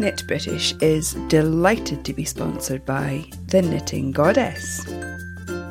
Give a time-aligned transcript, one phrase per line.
[0.00, 4.86] Knit British is delighted to be sponsored by The Knitting Goddess.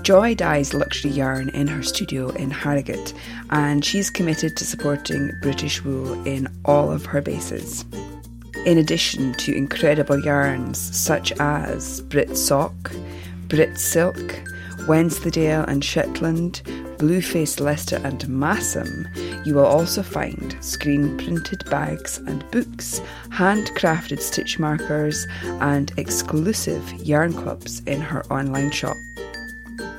[0.03, 3.15] Joy dyes luxury yarn in her studio in Harrogate,
[3.49, 7.85] and she's committed to supporting British wool in all of her bases.
[8.67, 12.91] In addition to incredible yarns such as Brit Sock,
[13.47, 14.43] Brit Silk,
[14.87, 16.61] Wensleydale and Shetland,
[16.99, 19.07] Blueface Leicester and Masham,
[19.45, 25.25] you will also find screen printed bags and books, handcrafted stitch markers,
[25.61, 28.97] and exclusive yarn clubs in her online shop.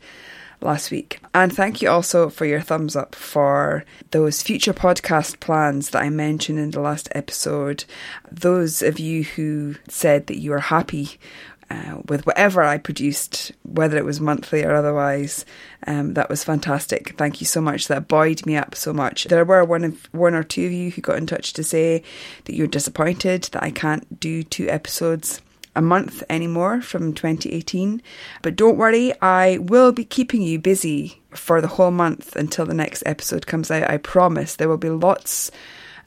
[0.66, 1.20] last week.
[1.34, 6.10] And thank you also for your thumbs up for those future podcast plans that I
[6.10, 7.86] mentioned in the last episode.
[8.32, 11.18] Those of you who said that you are happy
[11.70, 15.46] uh, with whatever I produced, whether it was monthly or otherwise.
[15.88, 17.18] Um, that was fantastic.
[17.18, 17.88] Thank you so much.
[17.88, 19.26] That buoyed me up so much.
[19.26, 22.04] There were one of one or two of you who got in touch to say
[22.46, 25.42] that you're disappointed that I can't do two episodes
[25.76, 28.02] a month anymore from 2018.
[28.42, 32.74] But don't worry, I will be keeping you busy for the whole month until the
[32.74, 33.90] next episode comes out.
[33.90, 35.52] I promise there will be lots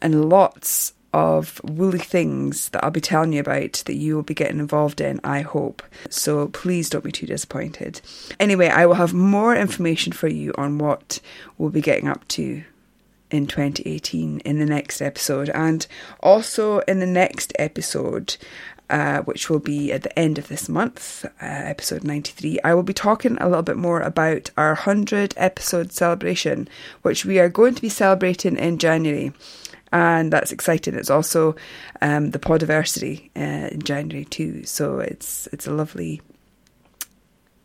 [0.01, 4.35] and lots of woolly things that I'll be telling you about that you will be
[4.35, 5.83] getting involved in, I hope.
[6.11, 8.01] So please don't be too disappointed.
[8.39, 11.21] Anyway, I will have more information for you on what
[11.57, 12.63] we'll be getting up to
[13.31, 15.49] in 2018 in the next episode.
[15.51, 15.87] And
[16.21, 18.37] also in the next episode,
[18.91, 22.83] uh, which will be at the end of this month, uh, episode 93, I will
[22.83, 26.69] be talking a little bit more about our 100 episode celebration,
[27.03, 29.33] which we are going to be celebrating in January.
[29.93, 30.95] And that's exciting.
[30.95, 31.57] It's also
[32.03, 36.21] um, the podiversary uh, in January too, so it's it's a lovely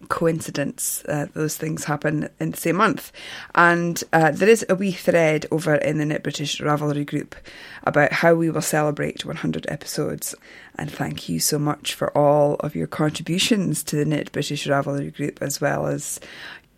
[0.10, 3.12] coincidence uh, those things happen in the same month.
[3.56, 7.36] And uh, there is a wee thread over in the Knit British Ravelry group
[7.84, 10.36] about how we will celebrate 100 episodes.
[10.78, 15.16] And thank you so much for all of your contributions to the Knit British Ravelry
[15.16, 16.20] group, as well as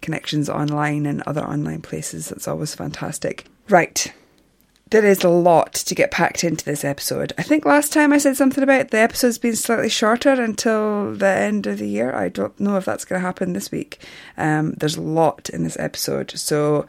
[0.01, 2.29] connections online and other online places.
[2.29, 3.45] That's always fantastic.
[3.69, 4.13] Right
[4.91, 7.33] there is a lot to get packed into this episode.
[7.39, 11.27] I think last time I said something about the episodes being slightly shorter until the
[11.27, 12.13] end of the year.
[12.13, 13.99] I don't know if that's going to happen this week.
[14.37, 16.31] Um, there's a lot in this episode.
[16.31, 16.85] So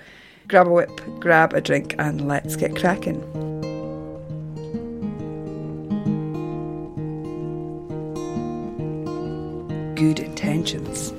[0.47, 3.21] grab a whip, grab a drink, and let's get cracking.
[9.95, 11.15] Good intentions.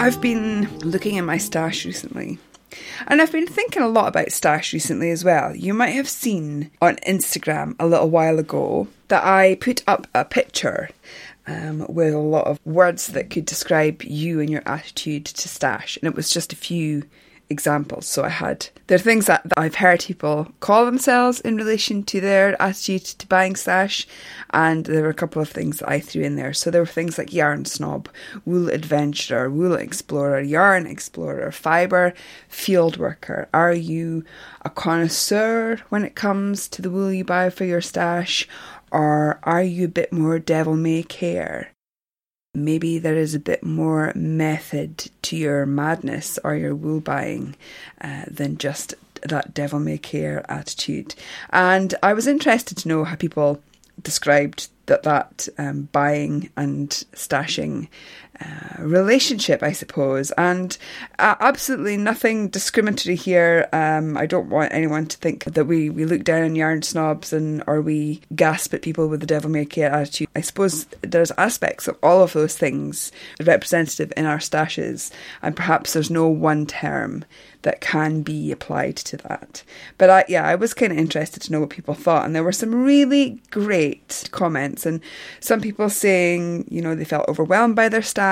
[0.00, 2.38] I've been looking in my stash recently
[3.06, 5.54] and I've been thinking a lot about stash recently as well.
[5.54, 10.24] You might have seen on Instagram a little while ago that I put up a
[10.24, 10.90] picture
[11.46, 15.96] um, with a lot of words that could describe you and your attitude to stash.
[15.96, 17.04] And it was just a few
[17.48, 18.06] examples.
[18.06, 22.02] So I had there are things that, that, I've heard people call themselves in relation
[22.04, 24.06] to their attitude to buying stash,
[24.50, 26.52] and there were a couple of things that I threw in there.
[26.52, 28.08] So there were things like yarn snob,
[28.44, 32.14] wool adventurer, wool explorer, yarn explorer, fibre
[32.48, 33.48] field worker.
[33.52, 34.24] Are you
[34.62, 38.48] a connoisseur when it comes to the wool you buy for your stash,
[38.92, 41.75] or are you a bit more devil may care?
[42.64, 47.54] Maybe there is a bit more method to your madness or your wool buying
[48.00, 51.14] uh, than just that devil may care attitude.
[51.50, 53.62] And I was interested to know how people
[54.02, 57.88] described that that um, buying and stashing
[58.40, 60.76] uh, relationship, I suppose, and
[61.18, 63.68] uh, absolutely nothing discriminatory here.
[63.72, 67.32] Um, I don't want anyone to think that we, we look down on yarn snobs
[67.32, 70.28] and or we gasp at people with the devil may care attitude.
[70.36, 75.10] I suppose there's aspects of all of those things representative in our stashes,
[75.42, 77.24] and perhaps there's no one term
[77.62, 79.64] that can be applied to that.
[79.98, 82.44] But I, yeah, I was kind of interested to know what people thought, and there
[82.44, 85.00] were some really great comments, and
[85.40, 88.25] some people saying, you know, they felt overwhelmed by their stash,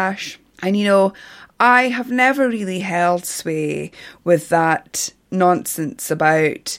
[0.62, 1.12] and you know,
[1.60, 3.90] I have never really held sway
[4.24, 6.78] with that nonsense about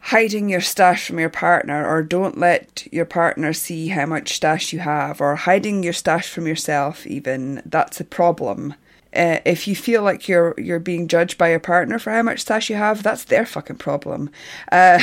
[0.00, 4.72] hiding your stash from your partner or don't let your partner see how much stash
[4.72, 7.62] you have or hiding your stash from yourself even.
[7.64, 8.74] That's a problem
[9.14, 12.40] Uh, if you feel like you're you're being judged by your partner for how much
[12.40, 14.30] stash you have, that's their fucking problem.
[14.70, 14.98] Uh,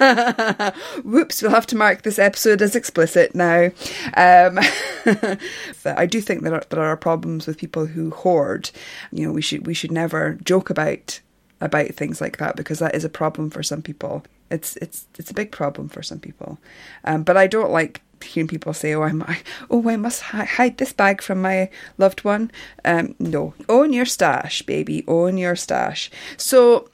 [1.04, 3.70] whoops, we'll have to mark this episode as explicit now.
[4.16, 4.58] Um,
[5.84, 8.70] I do think there there are problems with people who hoard.
[9.10, 11.20] You know, we should we should never joke about
[11.60, 14.24] about things like that because that is a problem for some people.
[14.50, 16.58] It's it's it's a big problem for some people.
[17.04, 19.40] Um, but I don't like hearing people say, "Oh, I'm, I,
[19.70, 22.50] oh, I must hi- hide this bag from my loved one."
[22.84, 25.04] Um, no, own your stash, baby.
[25.06, 26.10] Own your stash.
[26.36, 26.88] So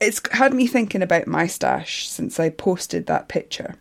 [0.00, 3.76] it's had me thinking about my stash since I posted that picture.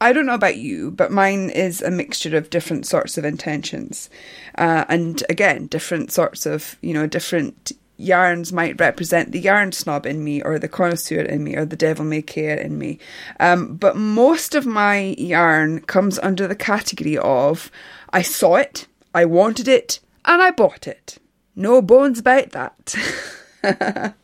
[0.00, 4.08] I don't know about you, but mine is a mixture of different sorts of intentions,
[4.56, 10.06] uh, and again, different sorts of you know different yarns might represent the yarn snob
[10.06, 12.98] in me or the connoisseur in me or the devil may care in me.
[13.38, 17.70] Um, but most of my yarn comes under the category of
[18.12, 21.18] I saw it, I wanted it, and I bought it.
[21.54, 22.94] No bones about that.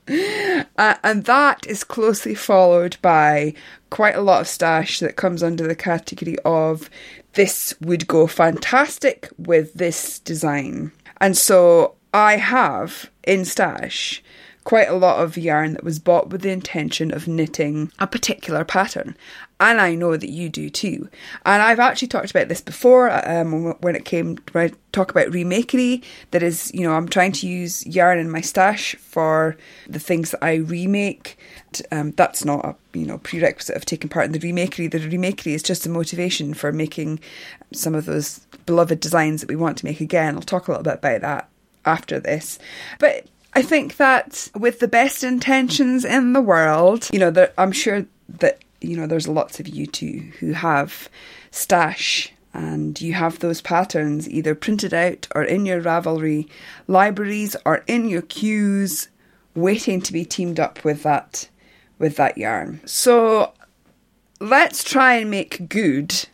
[0.79, 3.53] uh, and that is closely followed by
[3.91, 6.89] quite a lot of stash that comes under the category of
[7.35, 10.93] this would go fantastic with this design.
[11.21, 14.23] And so I have in stash
[14.65, 18.65] quite a lot of yarn that was bought with the intention of knitting a particular
[18.65, 19.15] pattern.
[19.61, 21.11] And I know that you do too.
[21.45, 25.31] And I've actually talked about this before um, when it came when I talk about
[25.31, 26.03] remakery.
[26.31, 29.55] That is, you know, I'm trying to use yarn in my stash for
[29.87, 31.39] the things that I remake.
[31.93, 34.91] Um, that's not a you know prerequisite of taking part in the remakery.
[34.91, 37.21] The remakery is just a motivation for making
[37.75, 40.35] some of those beloved designs that we want to make again.
[40.35, 41.51] I'll talk a little bit about that
[41.87, 42.59] after this.
[42.99, 47.73] But I think that with the best intentions in the world, you know, that I'm
[47.73, 51.09] sure that you know there's lots of you too who have
[51.51, 56.49] stash and you have those patterns either printed out or in your Ravelry
[56.87, 59.09] libraries or in your queues
[59.55, 61.49] waiting to be teamed up with that
[61.99, 62.81] with that yarn.
[62.85, 63.53] So
[64.41, 66.29] let's try and make good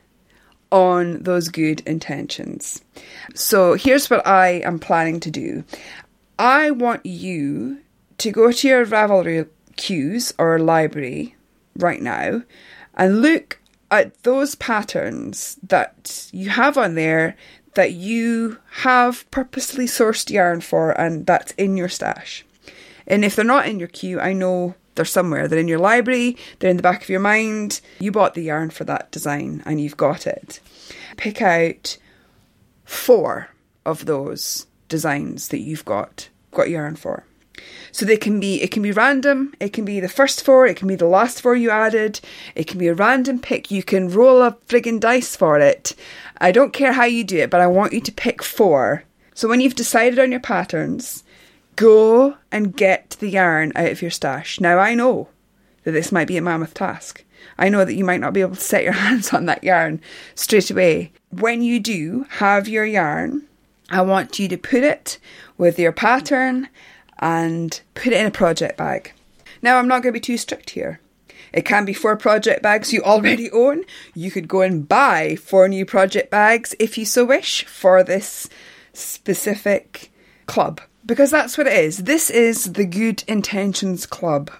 [0.73, 2.83] on those good intentions.
[3.35, 5.65] So here's what I am planning to do.
[6.39, 7.79] I want you
[8.19, 11.37] to go to your Ravelry queues or library
[11.77, 12.43] right now
[12.95, 13.61] and look
[13.91, 17.37] at those patterns that you have on there
[17.75, 22.45] that you have purposely sourced yarn for and that's in your stash.
[23.07, 25.49] And if they're not in your queue, I know they're somewhere.
[25.49, 27.81] They're in your library, they're in the back of your mind.
[27.99, 30.61] You bought the yarn for that design and you've got it.
[31.17, 31.99] Pick out
[32.85, 33.49] four
[33.85, 37.25] of those designs that you've got got yarn for.
[37.93, 40.77] So they can be it can be random, it can be the first four, it
[40.77, 42.21] can be the last four you added,
[42.55, 45.95] it can be a random pick, you can roll a friggin' dice for it.
[46.39, 49.05] I don't care how you do it, but I want you to pick four.
[49.35, 51.25] So when you've decided on your patterns,
[51.77, 54.61] Go and get the yarn out of your stash.
[54.61, 55.29] Now, I know
[55.85, 57.25] that this might be a mammoth task.
[57.59, 60.01] I know that you might not be able to set your hands on that yarn
[60.35, 61.13] straight away.
[61.31, 63.47] When you do have your yarn,
[63.91, 65.19] I want you to put it
[65.59, 66.69] with your pattern
[67.19, 69.13] and put it in a project bag.
[69.61, 71.01] Now, I'm not going to be too strict here.
[71.53, 73.85] It can be four project bags you already own.
[74.15, 78.49] You could go and buy four new project bags if you so wish for this
[78.95, 80.11] specific
[80.47, 81.99] club because that's what it is.
[81.99, 84.51] This is the Good Intentions Club.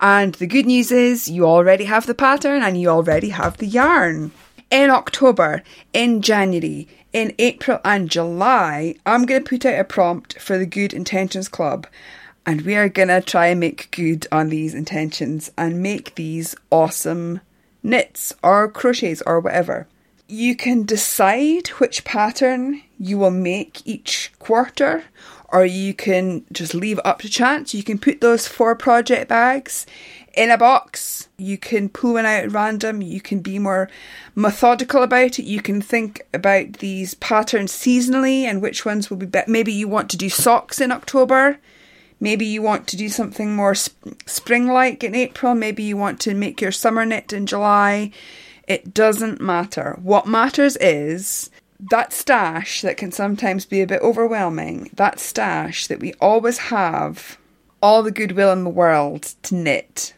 [0.00, 3.66] And the good news is you already have the pattern and you already have the
[3.66, 4.32] yarn.
[4.70, 5.62] In October,
[5.92, 10.66] in January, in April and July, I'm going to put out a prompt for the
[10.66, 11.86] Good Intentions Club
[12.46, 16.54] and we are going to try and make good on these intentions and make these
[16.70, 17.40] awesome
[17.82, 19.86] knits or crochets or whatever.
[20.26, 25.04] You can decide which pattern you will make each quarter,
[25.48, 27.74] or you can just leave it up to chance.
[27.74, 29.86] You can put those four project bags
[30.34, 31.28] in a box.
[31.36, 33.02] You can pull one out at random.
[33.02, 33.88] You can be more
[34.34, 35.44] methodical about it.
[35.44, 39.50] You can think about these patterns seasonally and which ones will be better.
[39.50, 41.58] Maybe you want to do socks in October.
[42.18, 45.54] Maybe you want to do something more sp- spring like in April.
[45.54, 48.12] Maybe you want to make your summer knit in July.
[48.66, 49.98] It doesn't matter.
[50.02, 51.50] What matters is
[51.90, 57.38] that stash that can sometimes be a bit overwhelming, that stash that we always have
[57.82, 60.14] all the goodwill in the world to knit,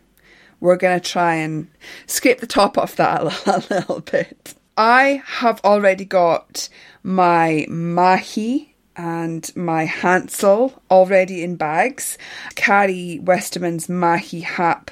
[0.60, 1.68] we're going to try and
[2.06, 4.54] scrape the top off that a little bit.
[4.76, 6.68] I have already got
[7.02, 12.18] my Mahy and my Hansel already in bags.
[12.54, 14.90] Karie Westermann's Mahy Hap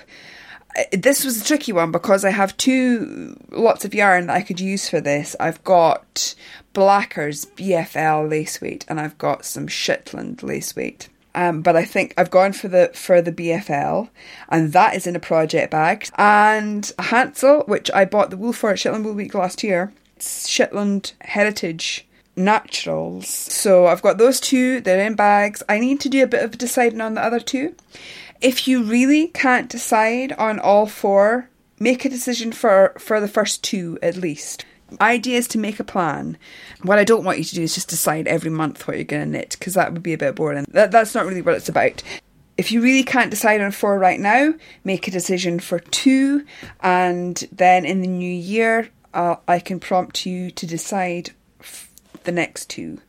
[0.93, 4.61] this was a tricky one because I have two lots of yarn that I could
[4.61, 5.37] use for this.
[5.39, 6.35] I've got
[6.73, 11.09] Blackers BFL lace weight and I've got some Shetland lace weight.
[11.37, 14.09] Um, but I think I've gone for the for the BFL,
[14.49, 16.09] and that is in a project bag.
[16.17, 20.49] And Hansel, which I bought the wool for at Shetland Wool Week last year, it's
[20.49, 23.29] Shetland Heritage Naturals.
[23.29, 24.81] So I've got those two.
[24.81, 25.63] They're in bags.
[25.69, 27.75] I need to do a bit of deciding on the other two.
[28.45, 31.49] If you really can't decide on all four,
[31.81, 34.67] make a decision for for the first two at least
[35.01, 36.37] idea is to make a plan.
[36.83, 39.25] What I don't want you to do is just decide every month what you're going
[39.25, 40.67] to knit because that would be a bit boring.
[40.69, 42.03] That, that's not really what it's about.
[42.59, 44.53] If you really can't decide on four right now,
[44.85, 46.45] make a decision for two,
[46.81, 51.91] and then in the new year, uh, I can prompt you to decide f-
[52.25, 53.01] the next two.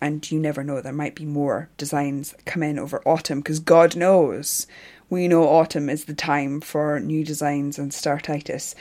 [0.00, 3.96] And you never know, there might be more designs come in over autumn because God
[3.96, 4.66] knows
[5.10, 8.76] we know autumn is the time for new designs and startitis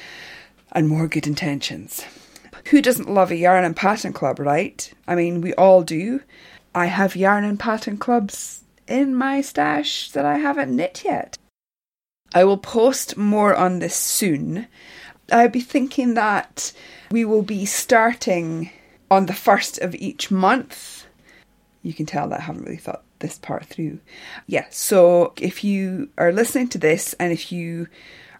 [0.71, 2.05] and more good intentions.
[2.65, 4.93] Who doesn't love a yarn and pattern club, right?
[5.07, 6.21] I mean, we all do.
[6.75, 11.37] I have yarn and pattern clubs in my stash that I haven't knit yet.
[12.33, 14.67] I will post more on this soon.
[15.31, 16.71] I'd be thinking that
[17.09, 18.69] we will be starting
[19.09, 21.07] on the first of each month.
[21.81, 23.99] You can tell that I haven't really thought this part through.
[24.47, 27.87] Yeah, so if you are listening to this and if you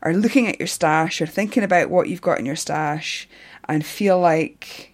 [0.01, 3.27] are looking at your stash or thinking about what you've got in your stash
[3.67, 4.93] and feel like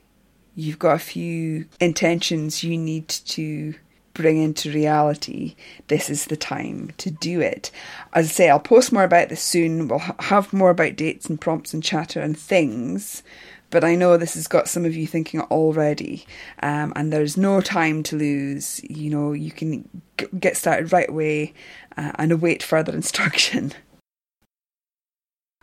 [0.55, 3.75] you've got a few intentions you need to
[4.13, 5.55] bring into reality,
[5.87, 7.69] this is the time to do it.
[8.13, 9.87] As I say, I'll post more about this soon.
[9.87, 13.21] We'll have more about dates and prompts and chatter and things.
[13.69, 16.25] But I know this has got some of you thinking already,
[16.61, 18.81] um, and there's no time to lose.
[18.83, 21.53] You know, you can g- get started right away
[21.97, 23.73] uh, and await further instruction.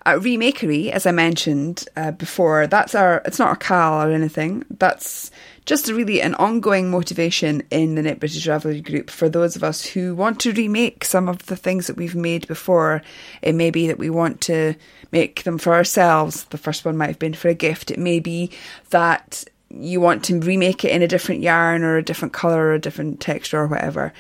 [0.04, 4.64] At Remakery, as I mentioned uh, before, that's our, it's not a cal or anything.
[4.68, 5.30] That's
[5.64, 9.84] just really an ongoing motivation in the Knit British Ravelry group for those of us
[9.84, 13.02] who want to remake some of the things that we've made before.
[13.42, 14.74] It may be that we want to
[15.12, 16.44] make them for ourselves.
[16.44, 17.90] The first one might have been for a gift.
[17.90, 18.50] It may be
[18.90, 22.74] that you want to remake it in a different yarn or a different colour or
[22.74, 24.12] a different texture or whatever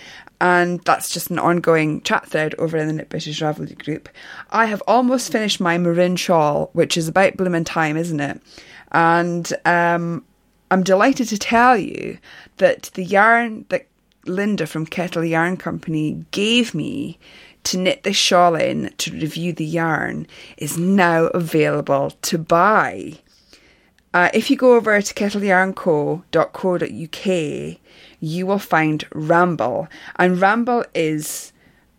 [0.42, 4.08] and that's just an ongoing chat thread over in the Knit British Ravelry group.
[4.50, 8.42] I have almost finished my marin shawl, which is about blooming time, isn't it?
[8.90, 10.24] And um,
[10.72, 12.16] I'm delighted to tell you
[12.56, 13.86] that the yarn that
[14.24, 17.18] Linda from Kettle Yarn Company gave me
[17.64, 20.26] to knit this shawl in to review the yarn
[20.56, 23.18] is now available to buy.
[24.14, 27.78] Uh, if you go over to kettleyarnco.co.uk,
[28.20, 29.88] you will find Ramble.
[30.16, 31.52] And Ramble is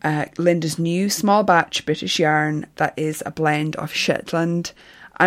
[0.04, 4.72] uh, Linda's new small batch British yarn that is a blend of Shetland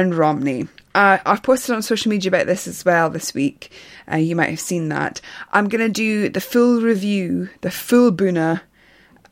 [0.01, 0.69] and Romney.
[0.95, 3.73] Uh, I've posted on social media about this as well this week.
[4.11, 5.23] Uh, you might have seen that.
[5.53, 8.61] I'm going to do the full review, the full Buna,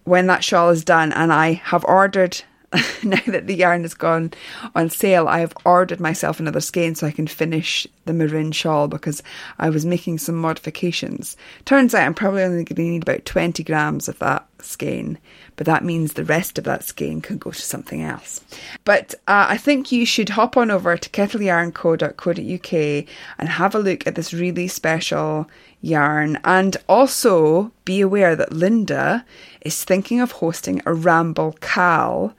[0.05, 2.43] when that shawl is done, and I have ordered
[3.05, 4.33] now that the yarn has gone
[4.75, 8.89] on sale, I have ordered myself another skein so I can finish the marin shawl
[8.89, 9.23] because
[9.59, 11.37] I was making some modifications.
[11.65, 15.19] Turns out I'm probably only going to need about 20 grams of that skein,
[15.57, 18.41] but that means the rest of that skein can go to something else.
[18.85, 23.07] But uh, I think you should hop on over to kettleyarnco.co.uk
[23.39, 25.49] and have a look at this really special
[25.81, 29.25] yarn and also be aware that Linda
[29.61, 32.35] is thinking of hosting a Ramble Cal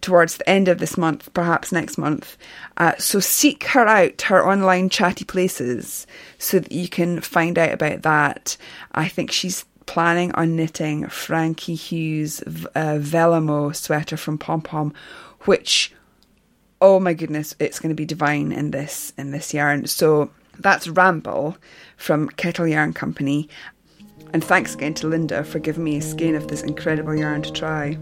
[0.00, 2.36] towards the end of this month, perhaps next month.
[2.76, 6.06] Uh, so seek her out, her online chatty places,
[6.38, 8.56] so that you can find out about that.
[8.92, 14.94] I think she's planning on knitting Frankie Hughes' uh, Velamo sweater from Pom Pom,
[15.40, 15.92] which,
[16.80, 19.86] oh my goodness, it's going to be divine in this in this yarn.
[19.86, 21.56] So that's Ramble
[21.96, 23.48] from Kettle Yarn Company.
[24.32, 27.52] And thanks again to Linda for giving me a skein of this incredible yarn to
[27.52, 27.98] try.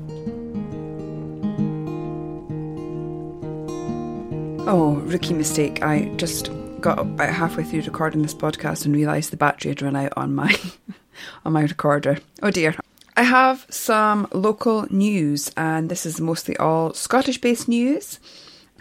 [4.71, 5.83] Oh, rookie mistake.
[5.83, 6.51] I just
[6.83, 10.35] got about halfway through recording this podcast and realised the battery had run out on
[10.35, 10.55] my
[11.47, 12.19] on my recorder.
[12.43, 12.75] Oh dear.
[13.17, 18.21] I have some local news and this is mostly all Scottish based news.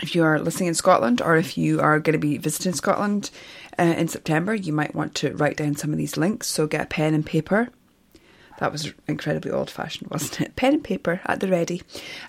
[0.02, 3.32] If you are listening in Scotland or if you are going to be visiting Scotland
[3.80, 6.48] uh, in September, you might want to write down some of these links.
[6.48, 7.70] So get a pen and paper.
[8.60, 10.58] That was incredibly old fashioned, wasn't it?
[10.58, 11.82] Pen and paper at the ready.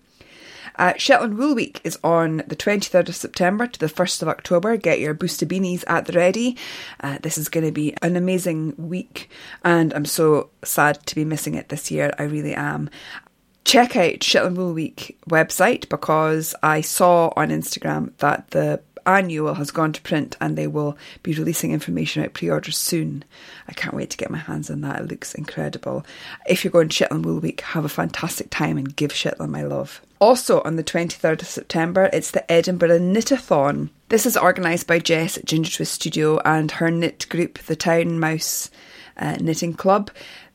[0.78, 4.76] Uh, Shetland Wool Week is on the 23rd of September to the 1st of October.
[4.76, 6.56] Get your booster beanies at the ready.
[7.00, 9.28] Uh, this is going to be an amazing week,
[9.64, 12.12] and I'm so sad to be missing it this year.
[12.18, 12.90] I really am
[13.68, 19.70] check out Shetland Wool Week website because I saw on Instagram that the annual has
[19.70, 23.24] gone to print and they will be releasing information about pre orders soon.
[23.66, 25.00] I can't wait to get my hands on that.
[25.00, 26.04] It looks incredible.
[26.46, 29.62] If you're going to Shetland Wool Week, have a fantastic time and give Shetland my
[29.62, 30.00] love.
[30.20, 33.88] Also, on the 23rd of September, it's the Edinburgh Knitathon.
[34.08, 38.18] This is organised by Jess at Ginger Twist Studio and her knit group, the Town
[38.18, 38.70] Mouse
[39.16, 40.10] uh, Knitting Club.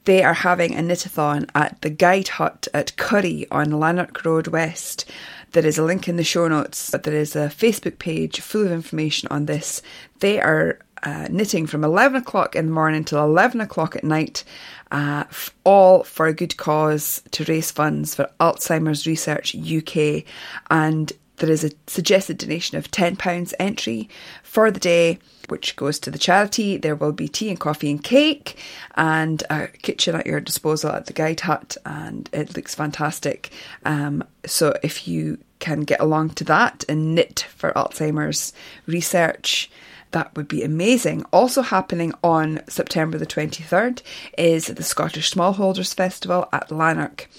[0.06, 5.10] They are having a knitathon at the Guide Hut at Currie on Lanark Road West.
[5.54, 8.66] There is a link in the show notes, but there is a Facebook page full
[8.66, 9.84] of information on this.
[10.20, 14.44] They are uh, knitting from 11 o'clock in the morning till 11 o'clock at night,
[14.92, 15.26] uh,
[15.64, 20.24] all for a good cause to raise funds for Alzheimer's Research UK.
[20.72, 24.10] And there is a suggested donation of £10 entry
[24.44, 25.20] for the day,
[25.50, 26.78] which goes to the charity.
[26.78, 28.58] There will be tea and coffee and cake
[28.96, 33.52] and a kitchen at your disposal at the Guide Hut, and it looks fantastic.
[33.86, 38.54] Um, so if you can get along to that and knit for Alzheimer's
[38.86, 39.70] research,
[40.14, 41.26] that would be amazing.
[41.34, 44.02] Also happening on September the 23rd
[44.38, 47.30] is the Scottish Smallholders Festival at Lanark.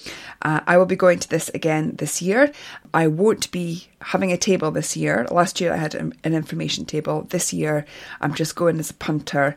[0.43, 2.53] Uh, I will be going to this again this year.
[2.93, 5.27] I won't be having a table this year.
[5.31, 7.23] Last year I had an information table.
[7.31, 7.87] This year
[8.21, 9.57] I'm just going as a punter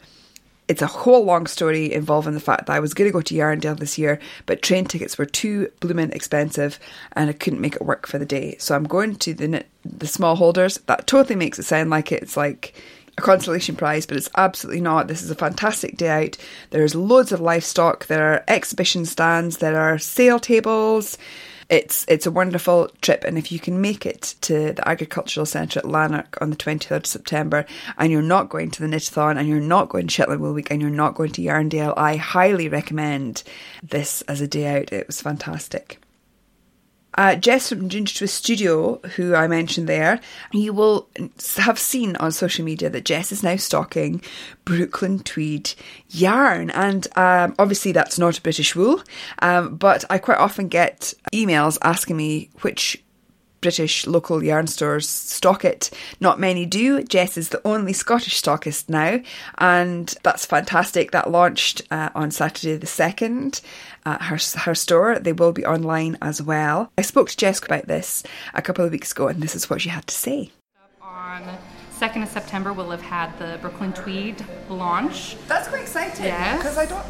[0.67, 3.33] it's a whole long story involving the fact that I was going to go to
[3.33, 6.79] Yarndale this year, but train tickets were too blooming expensive
[7.13, 8.57] and I couldn't make it work for the day.
[8.59, 10.77] So I'm going to the the small holders.
[10.87, 12.73] That totally makes it sound like it's like
[13.17, 15.07] a consolation prize, but it's absolutely not.
[15.07, 16.37] This is a fantastic day out.
[16.69, 21.17] There's loads of livestock, there are exhibition stands, there are sale tables.
[21.69, 25.79] It's it's a wonderful trip, and if you can make it to the Agricultural Centre
[25.79, 27.65] at Lanark on the 23rd of September,
[27.97, 30.71] and you're not going to the Knitathon, and you're not going to Shetland Wool Week,
[30.71, 33.43] and you're not going to Yarndale, I highly recommend
[33.83, 34.93] this as a day out.
[34.93, 35.99] It was fantastic.
[37.17, 40.19] Uh, Jess from Ginger Twist Studio, who I mentioned there,
[40.53, 41.09] you will
[41.57, 44.21] have seen on social media that Jess is now stocking
[44.65, 45.73] Brooklyn Tweed
[46.09, 46.69] yarn.
[46.69, 49.01] And um, obviously, that's not a British wool,
[49.39, 53.03] um, but I quite often get emails asking me which
[53.67, 55.89] British local yarn stores stock it.
[56.21, 57.03] Not many do.
[57.03, 59.19] Jess is the only Scottish stockist now,
[59.57, 61.11] and that's fantastic.
[61.11, 63.59] That launched uh, on Saturday the 2nd
[64.05, 65.19] at her, her store.
[65.19, 66.93] They will be online as well.
[66.97, 69.81] I spoke to Jess about this a couple of weeks ago, and this is what
[69.81, 70.49] she had to say.
[71.01, 71.43] On
[71.99, 75.35] 2nd of September, we'll have had the Brooklyn Tweed launch.
[75.49, 76.23] That's quite exciting.
[76.23, 76.55] Yes.
[76.55, 77.05] Because I don't.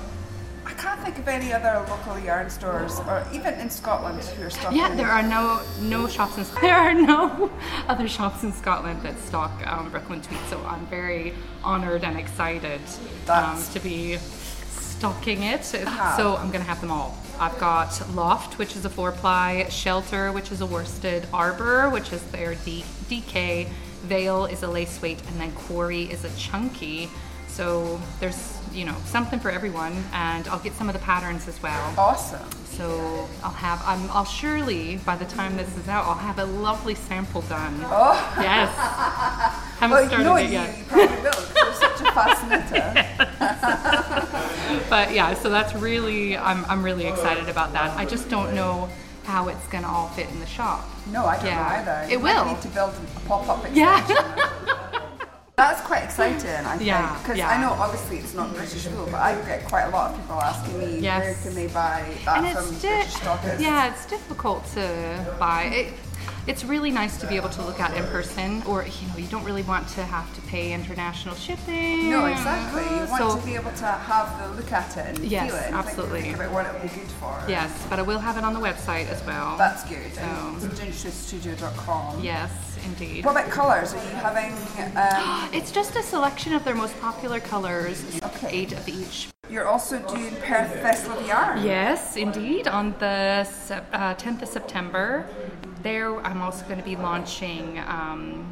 [0.67, 4.49] I can't think of any other local yarn stores, or even in Scotland, who are
[4.49, 4.77] stocking.
[4.77, 7.49] Yeah, there are no no shops in there are no
[7.88, 10.41] other shops in Scotland that stock um, Brooklyn Tweed.
[10.49, 12.82] So I'm very honoured and excited
[13.30, 15.73] um, to be stocking it.
[15.73, 16.17] Uh-huh.
[16.17, 17.17] So I'm gonna have them all.
[17.39, 22.12] I've got Loft, which is a four ply, Shelter, which is a worsted, Arbor, which
[22.12, 23.69] is their D- DK,
[24.03, 27.10] Veil is a lace weight, and then Quarry is a chunky.
[27.47, 31.62] So there's you know something for everyone, and I'll get some of the patterns as
[31.62, 31.93] well.
[31.97, 32.39] Awesome.
[32.65, 36.45] So I'll have I'm, I'll surely by the time this is out I'll have a
[36.45, 37.80] lovely sample done.
[37.86, 38.69] Oh yes.
[39.80, 40.77] Haven't well, started no, it yet.
[40.77, 41.23] You, probably will.
[41.56, 42.93] You're such a fascinator.
[44.89, 47.97] but yeah, so that's really I'm I'm really excited about that.
[47.97, 48.89] I just don't know
[49.23, 50.86] how it's going to all fit in the shop.
[51.12, 51.56] No, I don't Yeah.
[51.58, 52.03] know either.
[52.06, 52.53] It You might will.
[52.53, 53.75] need to build a pop-up extension.
[54.15, 54.96] Yeah.
[55.58, 57.50] That's quite exciting, I think, Yeah, because yeah.
[57.50, 60.39] I know obviously it's not British wool, but I get quite a lot of people
[60.39, 61.24] asking me Yes.
[61.24, 63.60] where can they buy that and from it's British di- stockists.
[63.60, 65.63] yeah, it's difficult to buy.
[65.63, 65.93] It,
[66.47, 69.27] it's really nice to be able to look at in person, or you know, you
[69.27, 72.10] don't really want to have to pay international shipping.
[72.10, 72.83] No, exactly.
[72.83, 75.55] You want So- to be able to have the look at it and Yes, feel
[75.60, 76.21] it and absolutely.
[76.21, 77.38] think about what it would be good for.
[77.47, 79.57] Yes, but I will have it on the website as well.
[79.57, 80.13] That's good.
[80.15, 80.21] So-
[80.62, 81.33] it's
[82.23, 82.51] yes,
[82.86, 83.25] indeed.
[83.25, 83.93] What about colours?
[83.93, 84.53] Are you having,
[84.95, 88.47] um, It's just a selection of their most popular colors, Okay.
[88.49, 89.27] eight of each.
[89.49, 91.63] you're also doing Perth Festival of Yarn?
[91.63, 92.67] Yes, indeed.
[92.67, 93.47] On the
[93.93, 95.25] uh, 10th of September,
[95.83, 98.45] there I'm also going to be launching, um,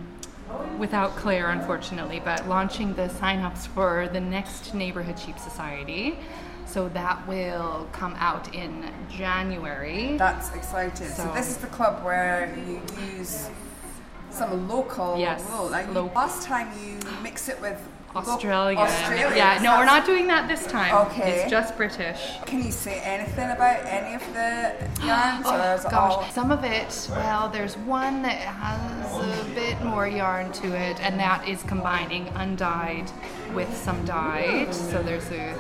[0.78, 6.18] without Claire unfortunately, but launching the sign-ups for the next Neighborhood Sheep Society.
[6.66, 10.18] So that will come out in January.
[10.18, 11.08] That's exciting.
[11.08, 12.82] So, So- this is the club where you
[13.16, 13.50] use
[14.30, 15.70] some local Yes, wool.
[15.70, 17.82] Now, you, last time you mix it with
[18.16, 18.78] Australia.
[18.80, 19.36] Australia.
[19.36, 20.94] Yeah, no, we're not doing that this time.
[21.08, 21.42] Okay.
[21.42, 22.20] It's just British.
[22.46, 25.46] Can you say anything about any of the yarns?
[25.46, 27.08] Oh is it all- gosh, some of it.
[27.12, 32.28] Well, there's one that has a bit more yarn to it, and that is combining
[32.36, 33.10] undyed
[33.54, 34.74] with some dyed.
[34.74, 35.56] So there's a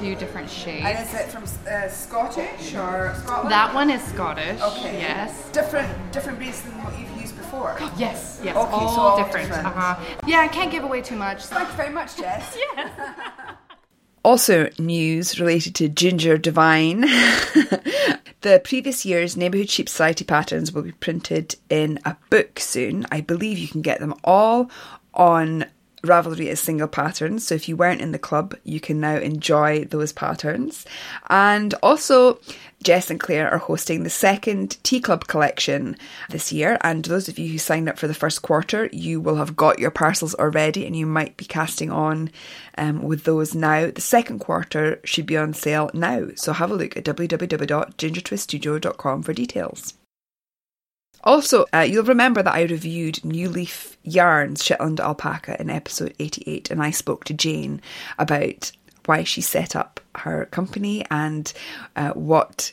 [0.00, 0.84] few different shades.
[0.86, 3.50] And is it from uh, Scottish or Scotland?
[3.50, 4.60] That one is Scottish.
[4.60, 5.00] Okay.
[5.00, 5.50] Yes.
[5.50, 7.17] Different, different breeds than what you've used
[7.48, 7.76] before.
[7.96, 8.40] Yes.
[8.42, 8.56] Yes.
[8.56, 9.48] Okay, all, so all different.
[9.48, 9.66] different.
[9.68, 10.18] Uh-huh.
[10.26, 11.44] Yeah, I can't give away too much.
[11.44, 12.56] Thank you very much, Jess.
[12.76, 12.90] Yes.
[14.24, 17.00] Also, news related to Ginger Divine.
[18.42, 23.06] the previous year's Neighbourhood Sheep Society patterns will be printed in a book soon.
[23.10, 24.70] I believe you can get them all
[25.14, 25.64] on
[26.02, 27.46] Ravelry as single patterns.
[27.46, 30.84] So if you weren't in the club, you can now enjoy those patterns.
[31.30, 32.40] And also,
[32.82, 35.96] Jess and Claire are hosting the second Tea Club collection
[36.30, 36.78] this year.
[36.82, 39.78] And those of you who signed up for the first quarter, you will have got
[39.78, 42.30] your parcels already and you might be casting on
[42.76, 43.90] um, with those now.
[43.90, 46.28] The second quarter should be on sale now.
[46.36, 49.94] So have a look at www.gingertwiststudio.com for details.
[51.24, 56.70] Also, uh, you'll remember that I reviewed New Leaf Yarns Shetland Alpaca in episode 88,
[56.70, 57.82] and I spoke to Jane
[58.18, 58.70] about
[59.08, 61.52] why she set up her company and
[61.96, 62.72] uh, what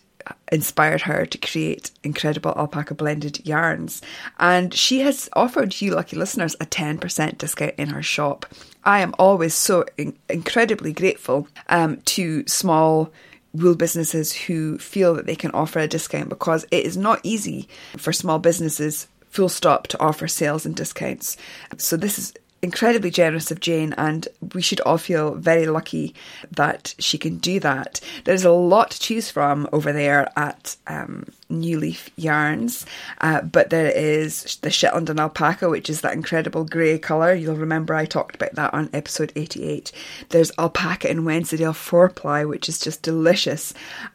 [0.52, 4.02] inspired her to create incredible alpaca blended yarns.
[4.40, 8.46] And she has offered you, lucky listeners, a 10% discount in her shop.
[8.84, 13.12] I am always so in- incredibly grateful um, to small
[13.54, 17.70] wool businesses who feel that they can offer a discount because it is not easy
[17.98, 21.38] for small businesses full stop to offer sales and discounts.
[21.78, 26.16] So this is incredibly generous of Jane and we should all feel very lucky
[26.52, 28.00] that she can do that.
[28.24, 32.86] There's a lot to choose from over there at um, New Leaf Yarns,
[33.22, 37.34] uh, but there is the Shetland and Alpaca, which is that incredible grey colour.
[37.34, 39.92] You'll remember I talked about that on episode 88.
[40.30, 43.74] There's Alpaca and Wensleydale 4 ply, which is just delicious.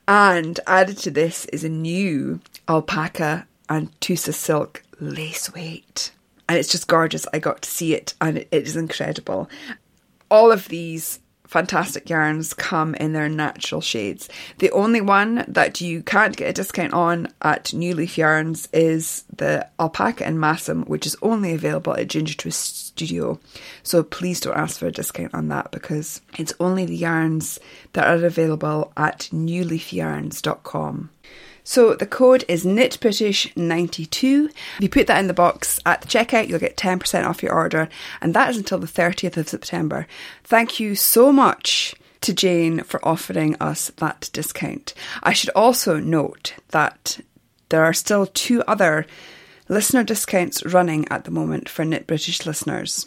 [0.09, 6.11] And added to this is a new Alpaca and Tussah Silk lace weight
[6.51, 7.29] and it's just gorgeous.
[7.33, 9.49] I got to see it, and it, is incredible.
[10.33, 14.29] All of these fantastic yarns come in their natural shades.
[14.59, 19.23] The only one that you can't get a discount on at New Leaf Yarns is
[19.33, 23.39] the Alpaca and Masham, which is only available at Ginger Twist Studio.
[23.85, 27.61] So please don't ask for a discount on that because it's only the yarns
[27.93, 31.11] that are available at newleafyarns.com.
[31.71, 34.47] So the code is knitbritish92.
[34.47, 37.53] If you put that in the box at the checkout, you'll get 10% off your
[37.53, 37.89] order,
[38.21, 40.09] and that is until the 30th of September.
[40.43, 44.95] Thank you so much to Jane for offering us that discount.
[45.23, 47.21] I should also note that
[47.69, 49.07] there are still two other
[49.69, 53.07] listener discounts running at the moment for Knit British listeners.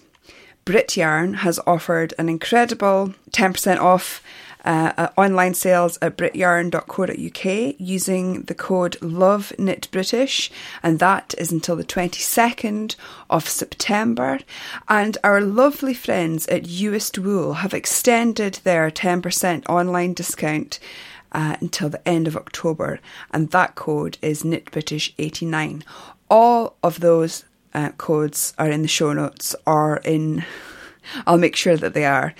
[0.64, 4.24] Brit Yarn has offered an incredible 10% off
[4.66, 10.50] uh, uh, online sales at brityarn.co.uk using the code LOVEKNITBRITISH,
[10.82, 12.96] and that is until the 22nd
[13.30, 14.40] of September.
[14.88, 20.80] And our lovely friends at Uist Wool have extended their 10% online discount
[21.34, 23.00] uh, until the end of October,
[23.32, 25.84] and that code is KnitBritish89.
[26.30, 30.46] All of those uh, codes are in the show notes or in.
[31.28, 32.34] I'll make sure that they are.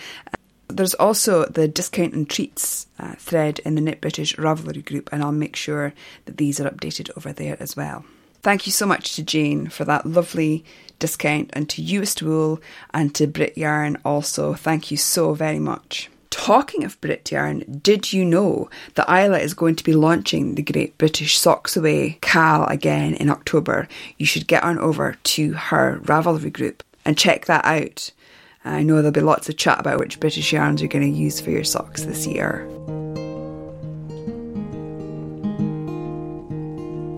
[0.76, 5.24] There's also the discount and treats uh, thread in the Knit British Ravelry group, and
[5.24, 5.94] I'll make sure
[6.26, 8.06] that these are updated over there as well.
[8.42, 10.66] Thank you so much to Jane for that lovely
[11.00, 12.62] discount, and to Uist Wool
[12.94, 14.54] and to Brit Yarn also.
[14.54, 16.10] Thank you so very much.
[16.30, 20.64] Talking of Brit Yarn, did you know that Isla is going to be launching the
[20.64, 23.88] Great British Socks Away Cal again in October?
[24.18, 28.12] You should get on over to her Ravelry group and check that out.
[28.66, 31.42] I know there'll be lots of chat about which British yarns you're going to use
[31.42, 32.68] for your socks this year.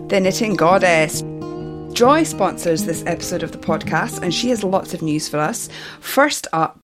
[0.10, 1.24] The Knitting Goddess.
[1.94, 5.70] Joy sponsors this episode of the podcast, and she has lots of news for us.
[6.00, 6.80] First up,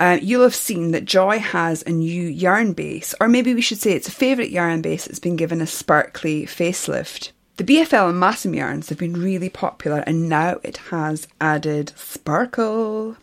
[0.00, 3.78] uh, you'll have seen that Joy has a new yarn base, or maybe we should
[3.78, 7.32] say it's a favourite yarn base that's been given a sparkly facelift.
[7.56, 13.16] The BFL and Masham yarns have been really popular, and now it has added sparkle.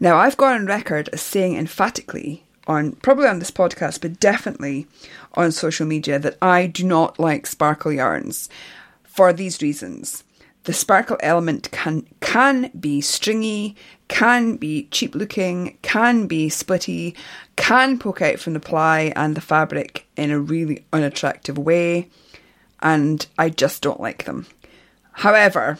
[0.00, 4.86] Now, I've gone on record as saying emphatically on probably on this podcast, but definitely
[5.34, 8.48] on social media that I do not like sparkle yarns
[9.04, 10.24] for these reasons
[10.68, 13.74] the sparkle element can can be stringy,
[14.08, 17.16] can be cheap looking, can be splitty,
[17.56, 22.10] can poke out from the ply and the fabric in a really unattractive way,
[22.80, 24.46] and I just don't like them.
[25.12, 25.78] However,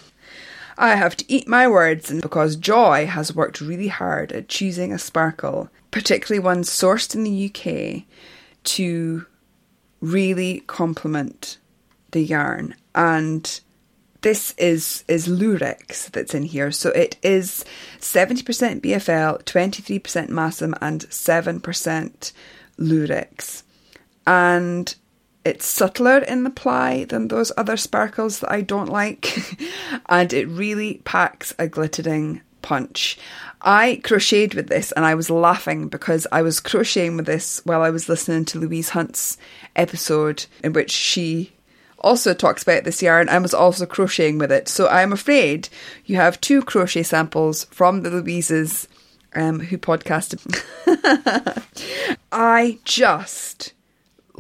[0.79, 4.93] I have to eat my words and because Joy has worked really hard at choosing
[4.93, 8.05] a sparkle, particularly one sourced in the UK,
[8.65, 9.27] to
[10.01, 11.59] really complement
[12.13, 13.61] the yarn and
[14.21, 16.73] this is is Lurex that's in here.
[16.73, 17.65] So it is
[18.01, 22.33] 70% BFL, 23% Masham, and 7%
[22.79, 23.63] Lurex.
[24.27, 24.95] And
[25.49, 29.57] it's subtler in the ply than those other sparkles that I don't like.
[30.09, 33.19] and it really packs a glittering punch.
[33.63, 37.83] I crocheted with this and I was laughing because I was crocheting with this while
[37.83, 39.39] I was listening to Louise Hunt's
[39.75, 41.53] episode in which she
[41.99, 44.69] also talks about this yarn and i was also crocheting with it.
[44.69, 45.69] So I'm afraid
[46.05, 48.87] you have two crochet samples from the Louises
[49.35, 50.41] um, who podcasted.
[52.33, 53.73] I just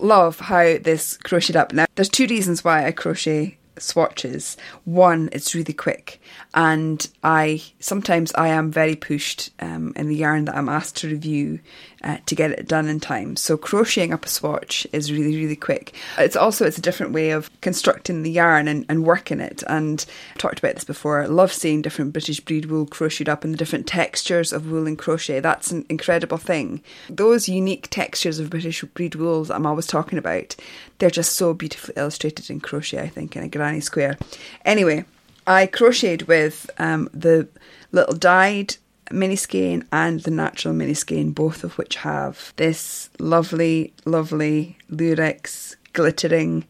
[0.00, 1.72] love how this crocheted up.
[1.72, 4.56] Now, there's two reasons why I crochet swatches.
[4.84, 6.20] One, it's really quick,
[6.54, 11.08] and I sometimes I am very pushed um, in the yarn that I'm asked to
[11.08, 11.60] review
[12.04, 13.36] uh, to get it done in time.
[13.36, 15.94] So crocheting up a swatch is really really quick.
[16.16, 19.62] It's also it's a different way of constructing the yarn and, and working it.
[19.66, 21.22] And I've talked about this before.
[21.22, 24.86] I love seeing different British breed wool crocheted up and the different textures of wool
[24.86, 25.40] and crochet.
[25.40, 26.82] That's an incredible thing.
[27.08, 30.56] Those unique textures of British breed wool that I'm always talking about.
[30.98, 33.02] They're just so beautifully illustrated in crochet.
[33.02, 34.18] I think in a granny square.
[34.64, 35.04] Anyway.
[35.48, 37.48] I crocheted with um, the
[37.90, 38.76] little dyed
[39.10, 45.76] mini skein and the natural mini skein, both of which have this lovely, lovely lurex
[45.92, 46.64] glittering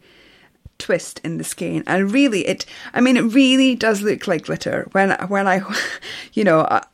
[0.79, 4.87] twist in the skein and really it i mean it really does look like glitter.
[4.93, 5.61] When when i
[6.33, 6.85] you know I,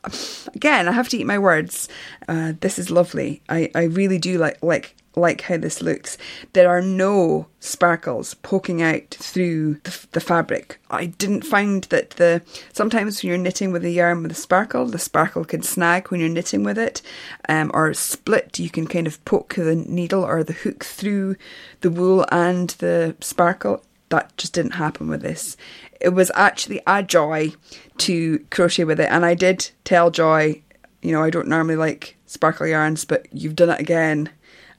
[0.54, 1.88] again i have to eat my words.
[2.28, 3.42] Uh, this is lovely.
[3.48, 6.18] I i really do like like like how this looks.
[6.52, 10.78] There are no sparkles poking out through the, the, fabric.
[10.90, 14.84] I didn't find that the sometimes when you're knitting with a yarn with a sparkle,
[14.84, 17.00] the sparkle can snag when you're knitting with it,
[17.48, 18.58] um, or split.
[18.58, 21.36] You can kind of poke the needle or the hook through
[21.80, 23.82] the wool and the sparkle.
[24.10, 25.56] That just didn't happen with this.
[26.00, 27.54] It was actually a joy
[27.98, 30.62] to crochet with it, and I did tell Joy,
[31.00, 34.30] you know, I don't normally like sparkle yarns, but you've done it again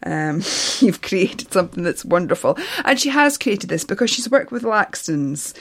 [0.04, 0.42] um,
[0.80, 2.58] you've created something that's wonderful.
[2.86, 5.54] And she has created this because she's worked with Laxton's,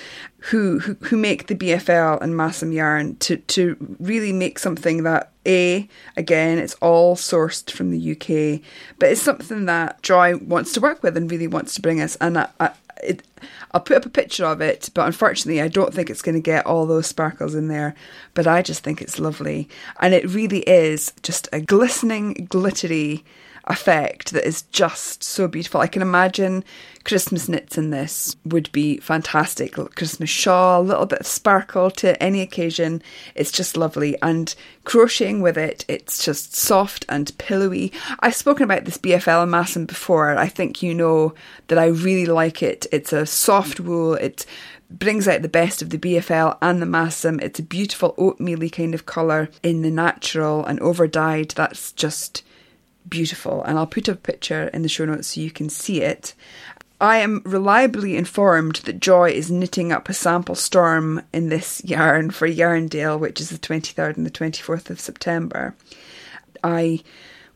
[0.51, 5.33] who, who, who make the BFL and Masham yarn to, to really make something that,
[5.47, 8.61] A, again, it's all sourced from the UK,
[8.99, 12.17] but it's something that Joy wants to work with and really wants to bring us.
[12.21, 12.73] And I,
[13.03, 13.23] it,
[13.73, 16.41] I'll put up a picture of it, but unfortunately, I don't think it's going to
[16.41, 17.95] get all those sparkles in there.
[18.35, 19.69] But I just think it's lovely.
[20.01, 23.25] And it really is just a glistening, glittery
[23.69, 25.81] effect that is just so beautiful.
[25.81, 26.65] I can imagine
[27.05, 29.75] Christmas knits in this would be fantastic.
[29.95, 33.03] Christmas shawl, a little bit of sparkle to any occasion.
[33.35, 34.21] It's just lovely.
[34.23, 37.93] And crocheting with it, it's just soft and pillowy.
[38.21, 40.37] I've spoken about this BFL Masham before.
[40.37, 41.35] I think you know
[41.69, 42.87] that I really like it.
[42.93, 44.15] It's a soft wool.
[44.15, 44.47] It
[44.91, 47.43] brings out the best of the BFL and the Masham.
[47.43, 51.51] It's a beautiful oatmeal kind of colour in the natural and over dyed.
[51.51, 52.43] That's just
[53.09, 53.63] beautiful.
[53.65, 56.35] And I'll put a picture in the show notes so you can see it.
[57.01, 62.31] I am reliably informed that Joy is knitting up a sample storm in this yarn
[62.31, 65.75] for Yarndale, which is the 23rd and the 24th of September.
[66.65, 67.03] I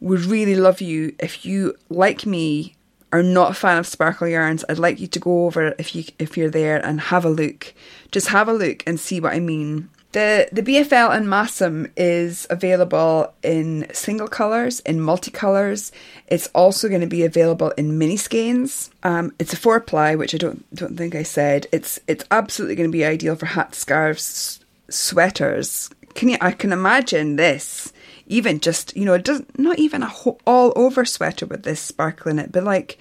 [0.01, 2.75] would really love you if you, like me,
[3.13, 4.65] are not a fan of sparkle yarns.
[4.69, 7.75] I'd like you to go over if you if you're there and have a look.
[8.13, 9.89] Just have a look and see what I mean.
[10.13, 15.93] The the BFL and Masham is available in single colours, in multicolours.
[16.27, 18.91] It's also going to be available in mini skeins.
[19.05, 21.69] Um, it's a four ply, which I don't don't think I said.
[21.71, 25.91] It's it's absolutely going to be ideal for hats, scarves, sweaters.
[26.15, 26.39] Can you?
[26.41, 27.93] I can imagine this.
[28.27, 31.81] Even just you know, it doesn't not even a ho- all over sweater with this
[31.81, 32.99] sparkle in it, but like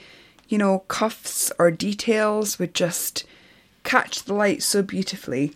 [0.48, 3.24] you know, cuffs or details would just
[3.84, 5.54] catch the light so beautifully.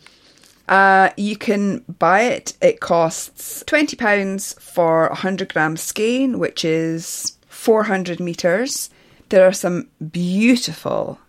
[0.67, 2.57] Uh, you can buy it.
[2.61, 8.89] It costs twenty pounds for a hundred gram skein, which is four hundred meters.
[9.29, 11.19] There are some beautiful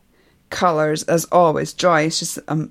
[0.50, 1.72] colours, as always.
[1.72, 2.68] Joy is just a,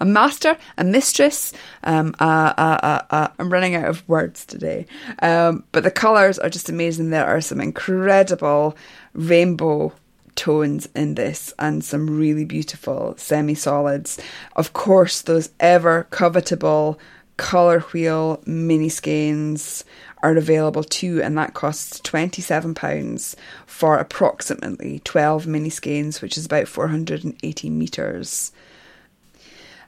[0.00, 1.52] a master, a mistress.
[1.84, 4.86] Um, uh, uh, uh, uh, I'm running out of words today,
[5.20, 7.10] um, but the colours are just amazing.
[7.10, 8.76] There are some incredible
[9.12, 9.92] rainbow
[10.34, 14.18] tones in this and some really beautiful semi solids.
[14.56, 16.98] Of course, those ever covetable
[17.36, 19.84] colour wheel mini skeins
[20.22, 26.68] are available too, and that costs £27 for approximately 12 mini skeins, which is about
[26.68, 28.52] 480 metres.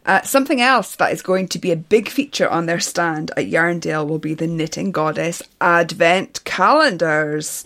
[0.05, 3.47] Uh, something else that is going to be a big feature on their stand at
[3.47, 7.65] Yarndale will be the Knitting Goddess Advent calendars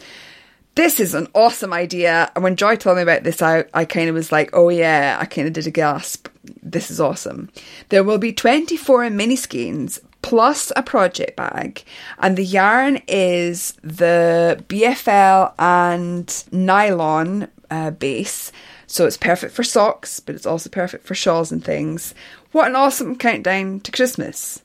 [0.77, 2.31] this is an awesome idea.
[2.35, 5.17] And when Joy told me about this, I, I kind of was like, oh yeah,
[5.19, 6.29] I kind of did a gasp.
[6.63, 7.51] This is awesome.
[7.89, 11.85] There will be 24 mini skeins plus a project bag,
[12.19, 18.53] and the yarn is the BFL and nylon uh, base.
[18.87, 22.15] So it's perfect for socks, but it's also perfect for shawls and things.
[22.53, 24.63] What an awesome countdown to Christmas!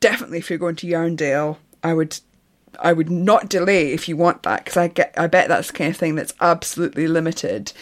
[0.00, 2.18] Definitely, if you're going to Yarndale, I would
[2.78, 5.74] I would not delay if you want that because I get I bet that's the
[5.74, 7.72] kind of thing that's absolutely limited.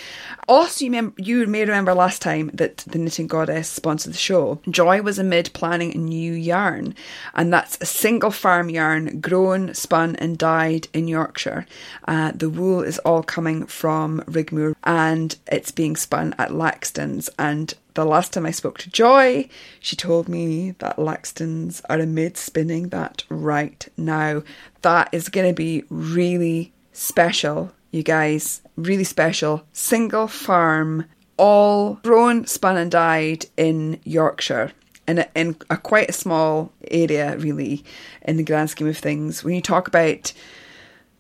[0.48, 4.60] Also, you, mem- you may remember last time that the Knitting Goddess sponsored the show.
[4.70, 6.94] Joy was amid planning a new yarn,
[7.34, 11.66] and that's a single farm yarn grown, spun, and dyed in Yorkshire.
[12.06, 17.28] Uh, the wool is all coming from Rigmore, and it's being spun at Laxton's.
[17.38, 19.48] And the last time I spoke to Joy,
[19.80, 24.44] she told me that Laxton's are amid spinning that right now.
[24.82, 28.62] That is going to be really special you guys.
[28.76, 29.64] Really special.
[29.72, 31.06] Single farm,
[31.36, 34.70] all grown, spun, and dyed in Yorkshire.
[35.08, 37.84] In a, in a quite a small area, really,
[38.22, 39.42] in the grand scheme of things.
[39.42, 40.32] When you talk about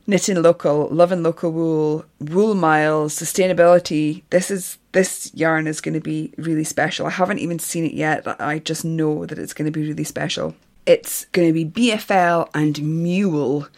[0.08, 4.22] knitting local, loving local wool, wool miles, sustainability.
[4.30, 7.06] This is this yarn is going to be really special.
[7.06, 8.24] I haven't even seen it yet.
[8.24, 10.56] but I just know that it's going to be really special.
[10.86, 13.68] It's going to be BFL and Mule,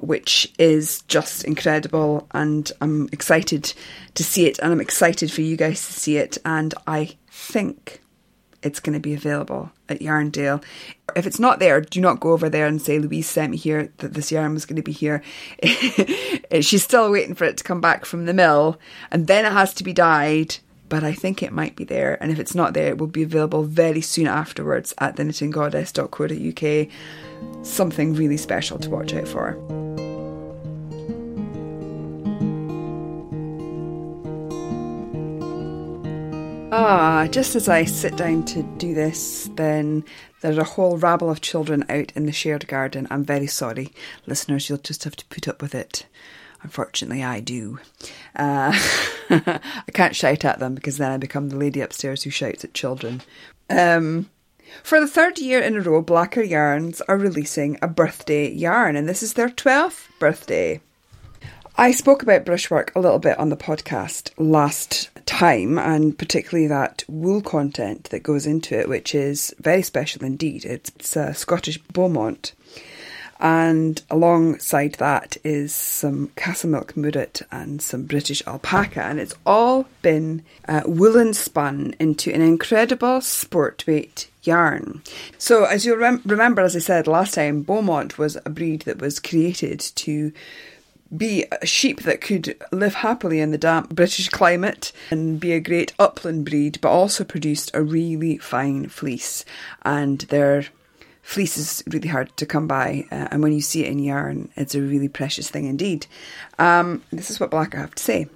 [0.00, 2.28] which is just incredible.
[2.30, 3.74] And I'm excited
[4.14, 6.38] to see it, and I'm excited for you guys to see it.
[6.44, 8.01] And I think
[8.62, 10.62] it's going to be available at Yarndale.
[11.16, 13.92] If it's not there, do not go over there and say Louise sent me here
[13.98, 15.22] that this yarn was going to be here.
[16.60, 18.78] She's still waiting for it to come back from the mill,
[19.10, 20.56] and then it has to be dyed
[20.92, 22.22] but I think it might be there.
[22.22, 27.64] And if it's not there, it will be available very soon afterwards at the knittinggoddess.co.uk.
[27.64, 29.91] Something really special to watch out for.
[36.74, 40.06] Ah, just as I sit down to do this, then
[40.40, 43.06] there's a whole rabble of children out in the shared garden.
[43.10, 43.92] I'm very sorry,
[44.26, 46.06] listeners, you'll just have to put up with it.
[46.62, 47.78] Unfortunately, I do.
[48.34, 48.72] Uh,
[49.28, 49.60] I
[49.92, 53.20] can't shout at them because then I become the lady upstairs who shouts at children.
[53.68, 54.30] Um,
[54.82, 59.06] for the third year in a row, Blacker Yarns are releasing a birthday yarn, and
[59.06, 60.80] this is their 12th birthday.
[61.76, 67.04] I spoke about brushwork a little bit on the podcast last time, and particularly that
[67.08, 70.64] wool content that goes into it, which is very special indeed.
[70.64, 72.52] It's, it's a Scottish Bowmont.
[73.42, 79.02] And alongside that is some Castlemilk Moorit and some British alpaca.
[79.02, 85.02] And it's all been uh, woolen spun into an incredible sport weight yarn.
[85.38, 89.00] So, as you'll rem- remember, as I said last time, Bowmont was a breed that
[89.00, 90.32] was created to
[91.16, 95.60] be a sheep that could live happily in the damp British climate and be a
[95.60, 99.44] great upland breed, but also produced a really fine fleece.
[99.82, 100.64] And they're
[101.22, 104.50] fleece is really hard to come by, uh, and when you see it in yarn,
[104.56, 106.06] it's a really precious thing indeed.
[106.58, 108.26] Um, this is what Blacker have to say.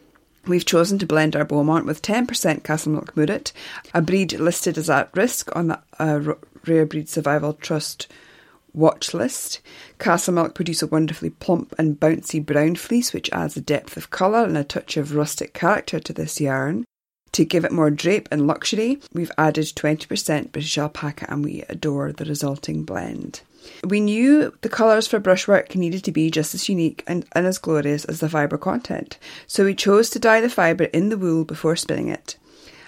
[0.47, 2.27] We've chosen to blend our Bowmont with 10%
[2.63, 3.51] Castlemilk Moorit,
[3.93, 6.35] a breed listed as at risk on the uh,
[6.65, 8.07] Rare Breed Survival Trust
[8.77, 9.61] watch list.
[9.99, 14.45] Castlemilk produce a wonderfully plump and bouncy brown fleece, which adds a depth of colour
[14.45, 16.85] and a touch of rustic character to this yarn.
[17.33, 22.13] To give it more drape and luxury, we've added 20% British alpaca and we adore
[22.13, 23.43] the resulting blend.
[23.85, 27.59] We knew the colours for brushwork needed to be just as unique and, and as
[27.59, 31.45] glorious as the fibre content, so we chose to dye the fibre in the wool
[31.45, 32.37] before spinning it.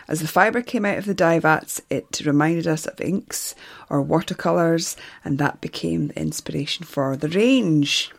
[0.09, 3.55] As the fibre came out of the dye vats, it reminded us of inks
[3.91, 8.11] or watercolours, and that became the inspiration for the range.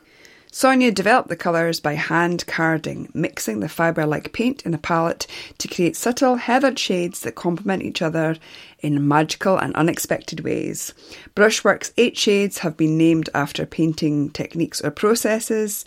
[0.51, 5.27] Sonia developed the colours by hand carding, mixing the fibre like paint in a palette
[5.59, 8.35] to create subtle heathered shades that complement each other
[8.79, 10.93] in magical and unexpected ways.
[11.35, 15.85] Brushwork's eight shades have been named after painting techniques or processes,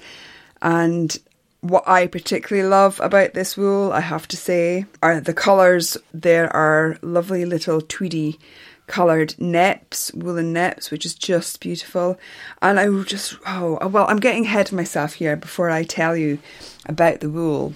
[0.60, 1.18] and
[1.62, 5.96] what I particularly love about this wool, I have to say, are the colours.
[6.12, 8.38] There are lovely little tweedy
[8.88, 12.18] coloured neps, woolen neps, which is just beautiful.
[12.60, 16.40] And I just, oh, well, I'm getting ahead of myself here before I tell you
[16.86, 17.74] about the wool.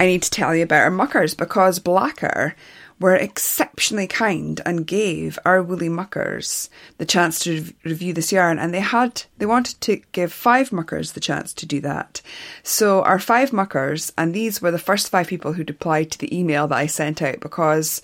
[0.00, 2.56] I need to tell you about our muckers because Blacker
[3.02, 8.58] were exceptionally kind and gave our woolly muckers the chance to rev- review this yarn
[8.58, 12.22] and they had they wanted to give five muckers the chance to do that
[12.62, 16.36] so our five muckers and these were the first five people who replied to the
[16.36, 18.00] email that i sent out because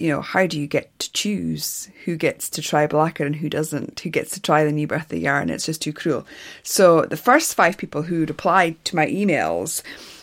[0.00, 3.50] you know, how do you get to choose who gets to try Blacker and who
[3.50, 5.50] doesn't, who gets to try the New Bertha yarn?
[5.50, 6.26] It's just too cruel.
[6.62, 9.82] So the first five people who replied to my emails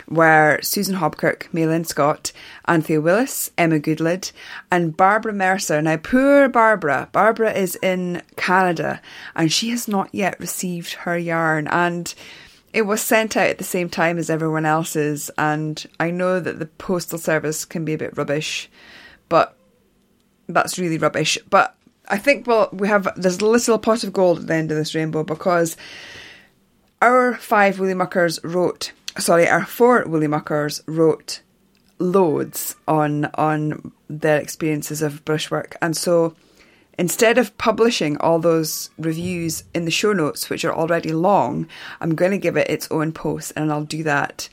[0.09, 2.31] were Susan Hobkirk, Maylin Scott,
[2.67, 4.31] Anthea Willis, Emma Goodlid,
[4.71, 5.81] and Barbara Mercer.
[5.81, 7.09] Now, poor Barbara.
[7.11, 9.01] Barbara is in Canada
[9.35, 11.67] and she has not yet received her yarn.
[11.67, 12.13] And
[12.73, 15.29] it was sent out at the same time as everyone else's.
[15.37, 18.69] And I know that the postal service can be a bit rubbish,
[19.29, 19.57] but
[20.47, 21.37] that's really rubbish.
[21.49, 21.75] But
[22.07, 24.77] I think well we have there's a little pot of gold at the end of
[24.77, 25.75] this rainbow because
[27.01, 31.41] our five woolly muckers wrote sorry, our four woolly muckers wrote
[31.99, 35.75] loads on on their experiences of brushwork.
[35.81, 36.35] And so
[36.97, 41.67] instead of publishing all those reviews in the show notes, which are already long,
[42.01, 44.49] I'm going to give it its own post and I'll do that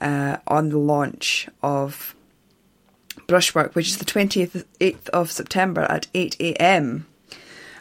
[0.00, 2.14] uh, on the launch of
[3.26, 7.06] Brushwork, which is the 28th of September at 8 a.m.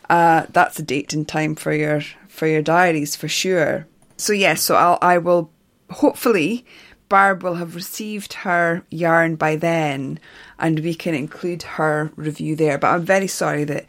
[0.09, 3.87] Uh, that's a date and time for your for your diaries for sure.
[4.17, 5.50] So yes, so I'll I will
[5.91, 6.65] hopefully
[7.09, 10.19] Barb will have received her yarn by then,
[10.57, 12.77] and we can include her review there.
[12.77, 13.85] But I'm very sorry that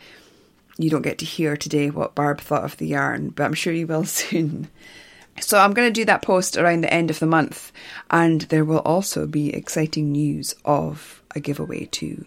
[0.77, 3.73] you don't get to hear today what Barb thought of the yarn, but I'm sure
[3.73, 4.69] you will soon.
[5.41, 7.73] So I'm going to do that post around the end of the month,
[8.11, 12.27] and there will also be exciting news of a giveaway too.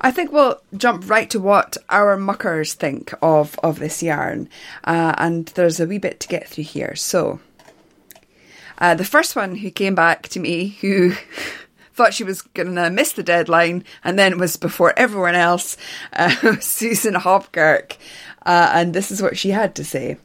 [0.00, 4.48] I think we'll jump right to what our muckers think of of this yarn,
[4.84, 6.96] uh, and there's a wee bit to get through here.
[6.96, 7.40] So,
[8.78, 11.12] uh, the first one who came back to me, who
[11.94, 15.76] thought she was going to miss the deadline, and then was before everyone else,
[16.12, 17.96] uh, Susan Hopkirk.
[18.44, 20.16] uh, and this is what she had to say.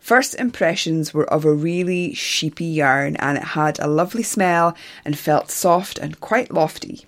[0.00, 5.16] First impressions were of a really sheepy yarn and it had a lovely smell and
[5.16, 7.06] felt soft and quite lofty.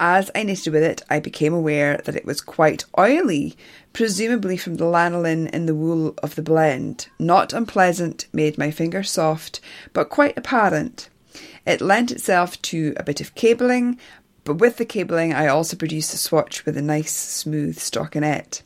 [0.00, 3.56] As I knitted with it, I became aware that it was quite oily,
[3.94, 7.08] presumably from the lanolin in the wool of the blend.
[7.18, 9.60] Not unpleasant, made my fingers soft,
[9.94, 11.08] but quite apparent.
[11.64, 13.98] It lent itself to a bit of cabling,
[14.44, 18.60] but with the cabling, I also produced a swatch with a nice smooth stockinette.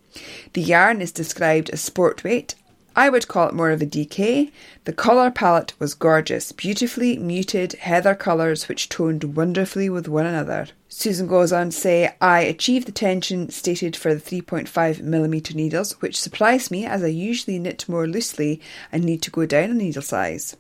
[0.54, 2.56] The yarn is described as sport weight
[2.98, 4.50] I would call it more of a DK.
[4.82, 10.66] The colour palette was gorgeous, beautifully muted heather colours which toned wonderfully with one another.
[10.90, 16.18] Susan goes on to say, I achieved the tension stated for the 3.5mm needles, which
[16.18, 18.58] surprised me as I usually knit more loosely
[18.90, 20.56] and need to go down a needle size.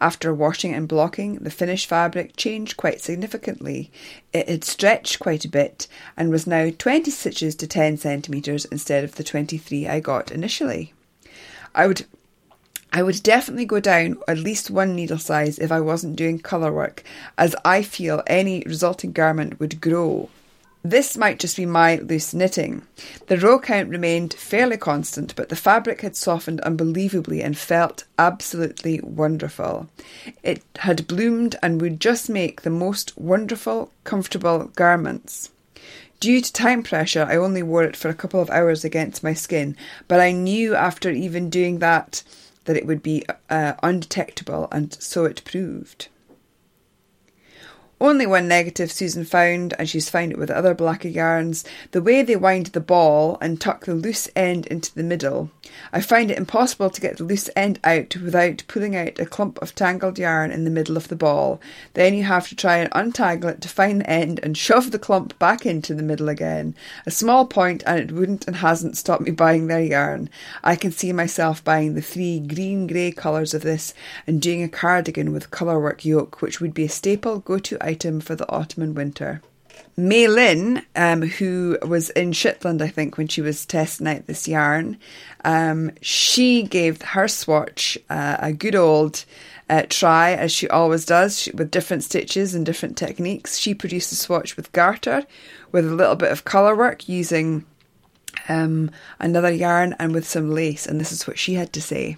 [0.00, 3.90] After washing and blocking, the finished fabric changed quite significantly.
[4.32, 9.02] It had stretched quite a bit and was now 20 stitches to 10 centimetres instead
[9.02, 10.94] of the 23 I got initially.
[11.74, 12.06] I would
[12.94, 16.70] I would definitely go down at least one needle size if I wasn't doing colour
[16.70, 17.02] work,
[17.38, 20.28] as I feel any resulting garment would grow.
[20.84, 22.82] This might just be my loose knitting.
[23.28, 29.00] The row count remained fairly constant, but the fabric had softened unbelievably and felt absolutely
[29.00, 29.88] wonderful.
[30.42, 35.50] It had bloomed and would just make the most wonderful, comfortable garments.
[36.20, 39.34] Due to time pressure, I only wore it for a couple of hours against my
[39.34, 39.76] skin,
[40.08, 42.22] but I knew after even doing that
[42.64, 46.08] that it would be uh, undetectable, and so it proved.
[48.02, 52.24] Only one negative Susan found, and she's found it with other blacker yarns, the way
[52.24, 55.52] they wind the ball and tuck the loose end into the middle.
[55.92, 59.62] I find it impossible to get the loose end out without pulling out a clump
[59.62, 61.60] of tangled yarn in the middle of the ball.
[61.94, 64.98] Then you have to try and untangle it to find the end and shove the
[64.98, 66.74] clump back into the middle again.
[67.06, 70.28] A small point, and it wouldn't and hasn't stopped me buying their yarn.
[70.64, 73.94] I can see myself buying the three green grey colours of this
[74.26, 77.91] and doing a cardigan with colourwork yoke, which would be a staple go to item
[78.20, 79.42] for the autumn and winter.
[79.96, 84.48] Mei Lin, um, who was in Shetland, I think, when she was testing out this
[84.48, 84.98] yarn,
[85.44, 89.24] um, she gave her swatch uh, a good old
[89.68, 93.58] uh, try, as she always does, she, with different stitches and different techniques.
[93.58, 95.24] She produced a swatch with garter,
[95.72, 97.64] with a little bit of colour work using
[98.48, 98.90] um,
[99.20, 102.16] another yarn and with some lace, and this is what she had to say.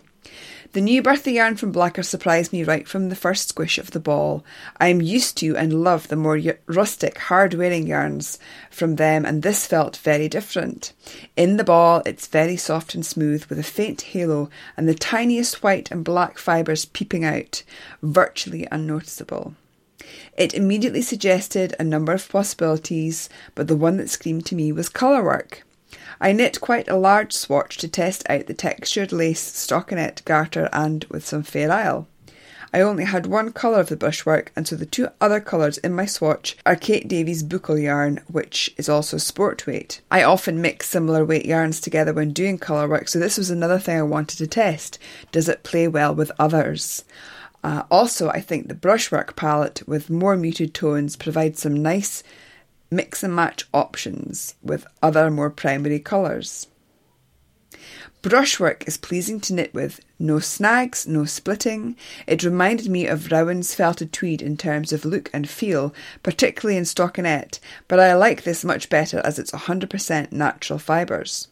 [0.74, 4.00] The new Bertha yarn from Blacker surprised me right from the first squish of the
[4.00, 4.44] ball.
[4.80, 8.40] I am used to and love the more rustic, hard wearing yarns
[8.72, 10.92] from them, and this felt very different.
[11.36, 15.62] In the ball, it's very soft and smooth with a faint halo and the tiniest
[15.62, 17.62] white and black fibres peeping out,
[18.02, 19.54] virtually unnoticeable.
[20.36, 24.88] It immediately suggested a number of possibilities, but the one that screamed to me was
[24.88, 25.62] colour work.
[26.20, 31.04] I knit quite a large swatch to test out the textured lace stockinette garter and
[31.10, 32.06] with some Fair Isle.
[32.74, 35.92] I only had one colour of the brushwork, and so the two other colours in
[35.94, 40.00] my swatch are Kate Davies Buachaille yarn, which is also sport weight.
[40.10, 43.78] I often mix similar weight yarns together when doing colour work, so this was another
[43.78, 44.98] thing I wanted to test.
[45.30, 47.04] Does it play well with others?
[47.62, 52.24] Uh, also, I think the brushwork palette with more muted tones provides some nice
[52.90, 56.68] mix and match options with other more primary colours.
[58.22, 61.94] Brushwork is pleasing to knit with, no snags, no splitting.
[62.26, 66.84] It reminded me of Rowan's felted tweed in terms of look and feel, particularly in
[66.84, 71.48] stockinette, but I like this much better as it's 100% natural fibres.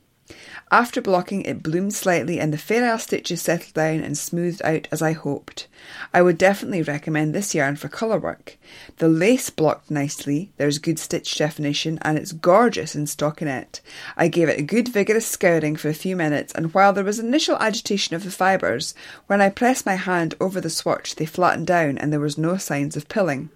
[0.70, 4.88] After blocking, it bloomed slightly and the Fair Isle stitches settled down and smoothed out
[4.90, 5.66] as I hoped.
[6.14, 8.56] I would definitely recommend this yarn for colour work.
[8.96, 13.80] The lace blocked nicely, there's good stitch definition, and it's gorgeous in stockinette.
[14.16, 17.18] I gave it a good vigorous scouring for a few minutes, and while there was
[17.18, 18.94] initial agitation of the fibres,
[19.26, 22.56] when I pressed my hand over the swatch they flattened down and there was no
[22.56, 23.50] signs of pilling.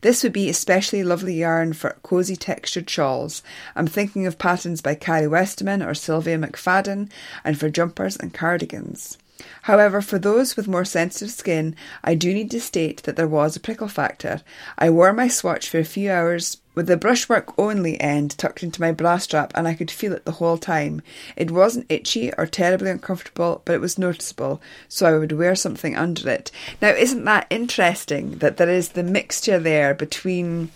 [0.00, 3.42] This would be especially lovely yarn for cosy textured shawls.
[3.74, 7.10] I'm thinking of patterns by Karie Westermann or Sylvia McFadden,
[7.44, 9.18] and for jumpers and cardigans.
[9.62, 13.54] However, for those with more sensitive skin, I do need to state that there was
[13.54, 14.40] a prickle factor.
[14.78, 18.80] I wore my swatch for a few hours with the brushwork only end tucked into
[18.80, 21.02] my bra strap, and I could feel it the whole time.
[21.34, 25.96] It wasn't itchy or terribly uncomfortable, but it was noticeable, so I would wear something
[25.96, 26.52] under it.
[26.80, 30.70] Now, isn't that interesting that there is the mixture there between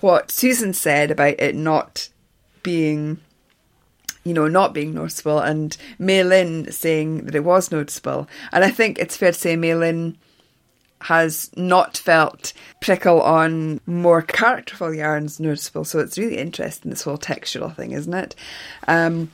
[0.00, 2.10] what Susan said about it not
[2.62, 3.18] being
[4.22, 8.28] you know, not being noticeable, and Mei Lin saying that it was noticeable.
[8.52, 10.18] And I think it's fair to say Mei Lin
[11.02, 15.84] has not felt prickle on more characterful yarns noticeable.
[15.84, 18.34] So it's really interesting, this whole textural thing, isn't it?
[18.86, 19.30] Um,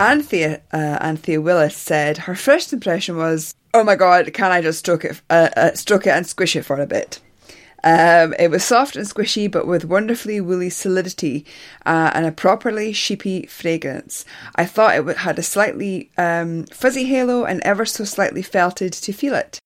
[0.00, 4.80] Anthea, uh, Anthea Willis said her first impression was, "Oh my god, can I just
[4.80, 7.20] stroke it, uh, uh, stroke it and squish it for a bit?"
[7.84, 11.46] Um, it was soft and squishy, but with wonderfully woolly solidity
[11.84, 14.24] uh, and a properly sheepy fragrance.
[14.56, 19.12] I thought it had a slightly um, fuzzy halo and ever so slightly felted to
[19.12, 19.60] feel it.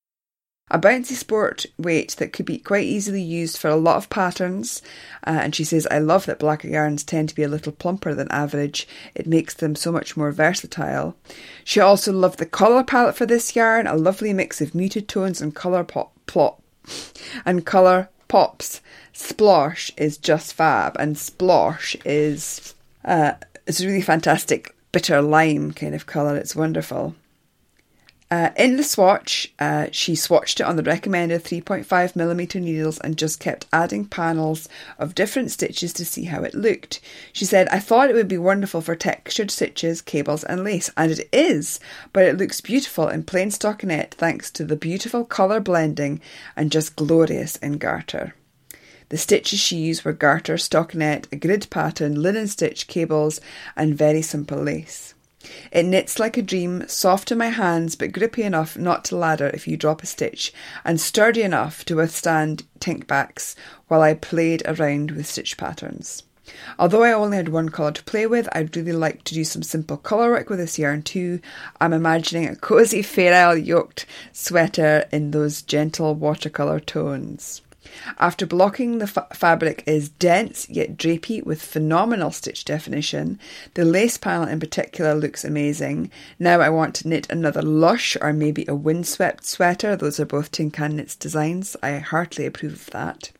[0.70, 4.82] A bouncy sport weight that could be quite easily used for a lot of patterns.
[5.26, 8.14] Uh, and she says, I love that black yarns tend to be a little plumper
[8.14, 8.86] than average.
[9.14, 11.16] It makes them so much more versatile.
[11.64, 15.40] She also loved the colour palette for this yarn, a lovely mix of muted tones
[15.40, 16.62] and colour pop plop
[17.44, 18.80] and colour pops.
[19.12, 23.32] Splosh is just fab, and splosh is uh,
[23.66, 26.36] it's a really fantastic bitter lime kind of colour.
[26.36, 27.14] It's wonderful.
[28.30, 33.40] Uh, in the swatch, uh, she swatched it on the recommended 3.5mm needles and just
[33.40, 34.68] kept adding panels
[35.00, 37.00] of different stitches to see how it looked.
[37.32, 41.10] She said, I thought it would be wonderful for textured stitches, cables, and lace, and
[41.10, 41.80] it is,
[42.12, 46.20] but it looks beautiful in plain stockinette thanks to the beautiful colour blending
[46.54, 48.36] and just glorious in garter.
[49.08, 53.40] The stitches she used were garter, stockinette, a grid pattern, linen stitch, cables,
[53.76, 55.14] and very simple lace.
[55.72, 59.50] It knits like a dream, soft in my hands but grippy enough not to ladder
[59.54, 60.52] if you drop a stitch,
[60.84, 63.54] and sturdy enough to withstand tinkbacks
[63.88, 66.24] while I played around with stitch patterns.
[66.78, 69.62] Although I only had one colour to play with, I'd really like to do some
[69.62, 71.40] simple colour work with this yarn too.
[71.80, 77.62] I'm imagining a cosy Fair Isle yoked sweater in those gentle watercolour tones.
[78.18, 83.38] After blocking, the fa- fabric is dense yet drapey with phenomenal stitch definition.
[83.74, 86.10] The lace panel in particular looks amazing.
[86.38, 89.96] Now I want to knit another lush or maybe a windswept sweater.
[89.96, 91.76] Those are both Tin Can Knits designs.
[91.82, 93.32] I heartily approve of that.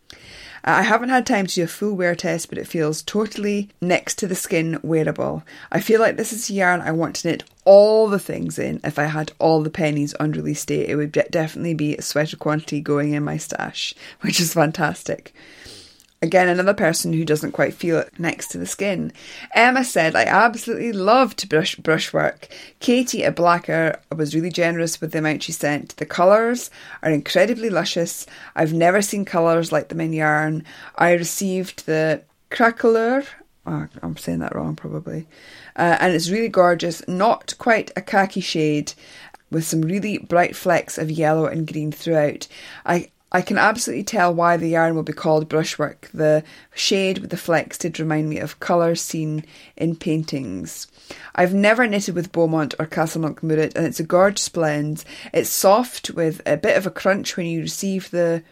[0.62, 3.70] Uh, I haven't had time to do a full wear test, but it feels totally
[3.80, 5.42] next to the skin wearable.
[5.72, 8.80] I feel like this is yarn I want to knit all the things in.
[8.84, 12.36] If I had all the pennies on release day, it would definitely be a sweater
[12.36, 15.32] quantity going in my stash, which is fantastic.
[16.22, 19.10] Again, another person who doesn't quite feel it next to the skin.
[19.54, 22.46] Emma said, I absolutely loved brush brushwork.
[22.78, 25.96] Katie at Blacker was really generous with the amount she sent.
[25.96, 26.70] The colours
[27.02, 28.26] are incredibly luscious.
[28.54, 30.64] I've never seen colours like them in yarn.
[30.96, 33.24] I received the crackler.
[33.64, 35.26] Oh, I'm saying that wrong, probably.
[35.74, 37.06] Uh, and it's really gorgeous.
[37.08, 38.92] Not quite a khaki shade,
[39.50, 42.46] with some really bright flecks of yellow and green throughout.
[42.84, 46.10] I I can absolutely tell why the yarn will be called brushwork.
[46.12, 46.42] The
[46.74, 49.44] shade with the flecks did remind me of colours seen
[49.76, 50.88] in paintings.
[51.34, 55.04] I've never knitted with Bowmont or Castlemilk Moorit, and it's a gorgeous blend.
[55.32, 58.42] It's soft with a bit of a crunch when you receive the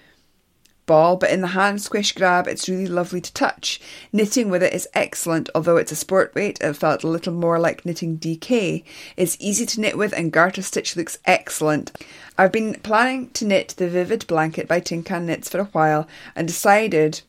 [0.88, 3.80] ball, but in the hand squish grab, it's really lovely to touch.
[4.12, 7.60] Knitting with it is excellent, although it's a sport weight, it felt a little more
[7.60, 8.82] like knitting DK.
[9.16, 11.92] It's easy to knit with, and garter stitch looks excellent.
[12.36, 16.08] I've been planning to knit the Vivid Blanket by Tin Can Knits for a while
[16.34, 17.20] and decided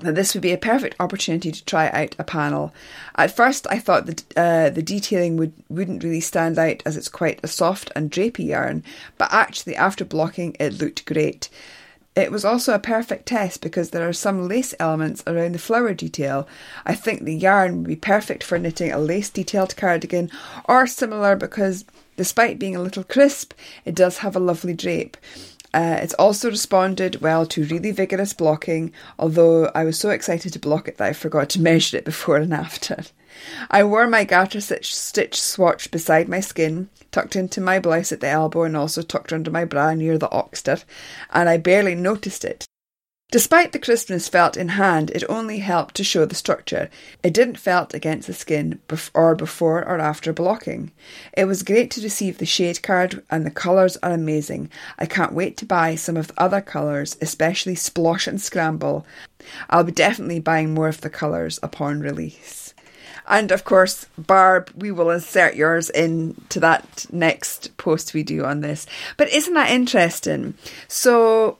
[0.00, 2.72] that this would be a perfect opportunity to try out a panel.
[3.16, 7.08] At first, I thought that uh, the detailing would wouldn't really stand out as it's
[7.08, 8.84] quite a soft and drapey yarn,
[9.16, 11.48] but actually, after blocking, it looked great.
[12.14, 15.94] It was also a perfect test because there are some lace elements around the flower
[15.94, 16.48] detail.
[16.84, 20.30] I think the yarn would be perfect for knitting a lace detailed cardigan
[20.64, 21.84] or similar because
[22.16, 23.52] despite being a little crisp,
[23.84, 25.16] it does have a lovely drape.
[25.72, 30.58] Uh, it's also responded well to really vigorous blocking, although I was so excited to
[30.58, 33.04] block it that I forgot to measure it before and after.
[33.70, 38.28] I wore my garter stitch, swatch beside my skin, tucked into my blouse at the
[38.28, 40.78] elbow and also tucked under my bra near the oxter,
[41.30, 42.66] and I barely noticed it.
[43.30, 46.88] Despite the crispness felt in hand, it only helped to show the structure.
[47.22, 48.80] It didn't felt against the skin
[49.12, 50.92] or before or after blocking.
[51.34, 54.70] It was great to receive the shade card and the colours are amazing.
[54.98, 59.04] I can't wait to buy some of the other colours, especially Splosh and Scramble.
[59.68, 62.67] I'll be definitely buying more of the colours upon release.
[63.28, 68.62] And of course, Barb, we will insert yours into that next post we do on
[68.62, 68.86] this.
[69.16, 70.54] But isn't that interesting?
[70.88, 71.58] So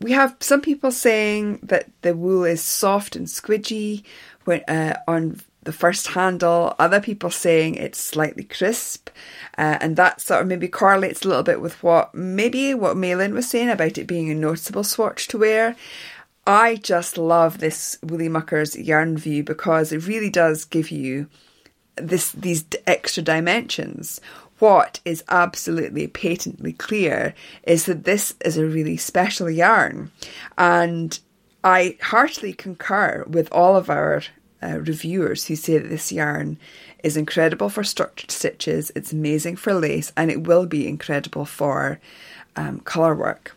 [0.00, 4.04] we have some people saying that the wool is soft and squidgy
[4.44, 6.74] when, uh, on the first handle.
[6.78, 9.10] Other people saying it's slightly crisp,
[9.58, 13.34] uh, and that sort of maybe correlates a little bit with what maybe what Malin
[13.34, 15.76] was saying about it being a noticeable swatch to wear.
[16.48, 21.28] I just love this Woolly Muckers yarn view because it really does give you
[21.96, 24.18] this these extra dimensions.
[24.58, 27.34] What is absolutely patently clear
[27.64, 30.10] is that this is a really special yarn,
[30.56, 31.20] and
[31.62, 34.22] I heartily concur with all of our
[34.62, 36.58] uh, reviewers who say that this yarn
[37.04, 42.00] is incredible for structured stitches, it's amazing for lace, and it will be incredible for
[42.56, 43.54] um, colour work.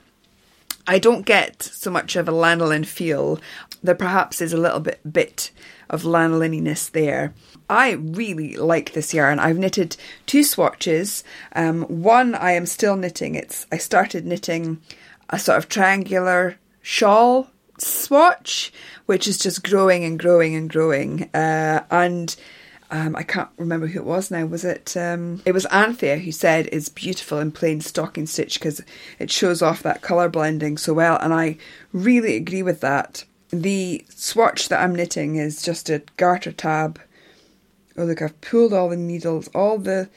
[0.87, 3.39] I don't get so much of a lanolin feel.
[3.83, 5.51] There perhaps is a little bit bit
[5.89, 7.33] of lanolininess there.
[7.69, 9.39] I really like this yarn.
[9.39, 11.23] I've knitted two swatches.
[11.55, 13.35] Um, one I am still knitting.
[13.35, 14.81] It's I started knitting
[15.29, 18.71] a sort of triangular shawl swatch,
[19.05, 21.29] which is just growing and growing and growing.
[21.33, 22.35] Uh, and
[22.91, 24.45] um, I can't remember who it was now.
[24.45, 24.95] Was it?
[24.97, 28.81] Um, it was Anthea who said it's beautiful in plain stocking stitch because
[29.17, 31.57] it shows off that colour blending so well, and I
[31.93, 33.23] really agree with that.
[33.49, 36.99] The swatch that I'm knitting is just a garter tab.
[37.97, 40.09] Oh look, I've pulled all the needles, all the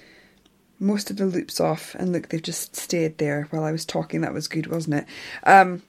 [0.80, 4.20] most of the loops off, and look, they've just stayed there while I was talking.
[4.22, 5.06] That was good, wasn't it?
[5.44, 5.82] Um,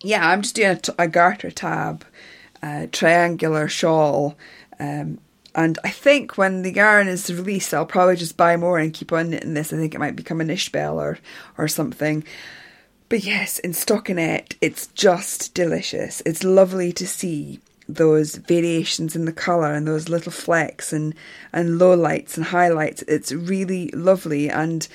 [0.00, 2.06] yeah, I'm just doing a, t- a garter tab,
[2.62, 4.38] a triangular shawl.
[4.80, 5.18] Um,
[5.54, 9.12] and I think when the yarn is released, I'll probably just buy more and keep
[9.12, 9.72] on knitting this.
[9.72, 11.18] I think it might become an Ishbel or,
[11.56, 12.24] or something.
[13.08, 16.22] But yes, in stockinette, it's just delicious.
[16.26, 21.14] It's lovely to see those variations in the colour and those little flecks and,
[21.52, 23.02] and low lights and highlights.
[23.02, 24.86] It's really lovely and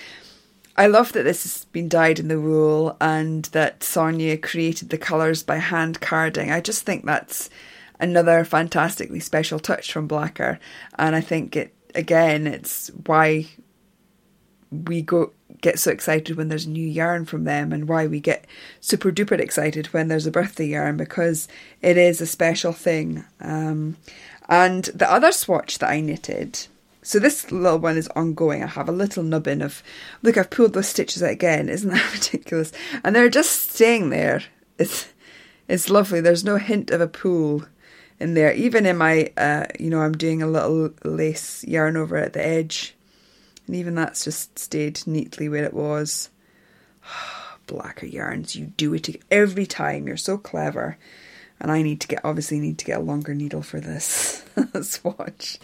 [0.75, 4.97] I love that this has been dyed in the wool and that Sonia created the
[4.97, 6.51] colours by hand carding.
[6.51, 7.49] I just think that's
[7.99, 10.59] another fantastically special touch from Blacker,
[10.97, 13.47] and I think it again it's why
[14.71, 15.31] we go
[15.61, 18.45] get so excited when there's new yarn from them and why we get
[18.81, 21.47] super duper excited when there's a birthday yarn because
[21.81, 23.23] it is a special thing.
[23.39, 23.95] Um,
[24.49, 26.67] and the other swatch that I knitted,
[27.01, 28.61] so this little one is ongoing.
[28.61, 29.83] I have a little nubbin of,
[30.21, 31.69] look, I've pulled those stitches out again.
[31.69, 32.71] Isn't that ridiculous?
[33.03, 34.43] And they're just staying there.
[34.77, 35.07] It's,
[35.67, 36.19] it's lovely.
[36.19, 37.63] There's no hint of a pull
[38.23, 38.53] in there.
[38.53, 42.45] Even in my, uh, you know, I'm doing a little lace yarn over at the
[42.45, 42.95] edge
[43.67, 46.29] and even that's just stayed neatly where it was.
[47.67, 50.07] Blacker yarns, you do it every time.
[50.07, 50.97] You're so clever.
[51.59, 54.43] And I need to get, obviously, need to get a longer needle for this
[54.81, 55.59] swatch.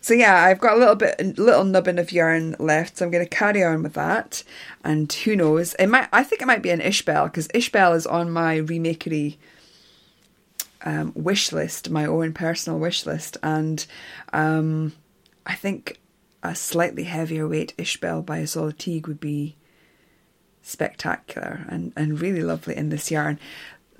[0.00, 3.10] So yeah, I've got a little bit, a little nubbin of yarn left, so I'm
[3.10, 4.44] going to carry on with that.
[4.84, 6.08] And who knows, it might.
[6.12, 9.36] I think it might be an Ishbel because Ishbel is on my remakery
[10.86, 13.84] um, wish list, my own personal wish list, and
[14.32, 14.92] um,
[15.44, 16.00] I think
[16.42, 19.56] a slightly heavier weight Ishbel by Ysolda Teague would be
[20.62, 23.38] spectacular and, and really lovely in this yarn.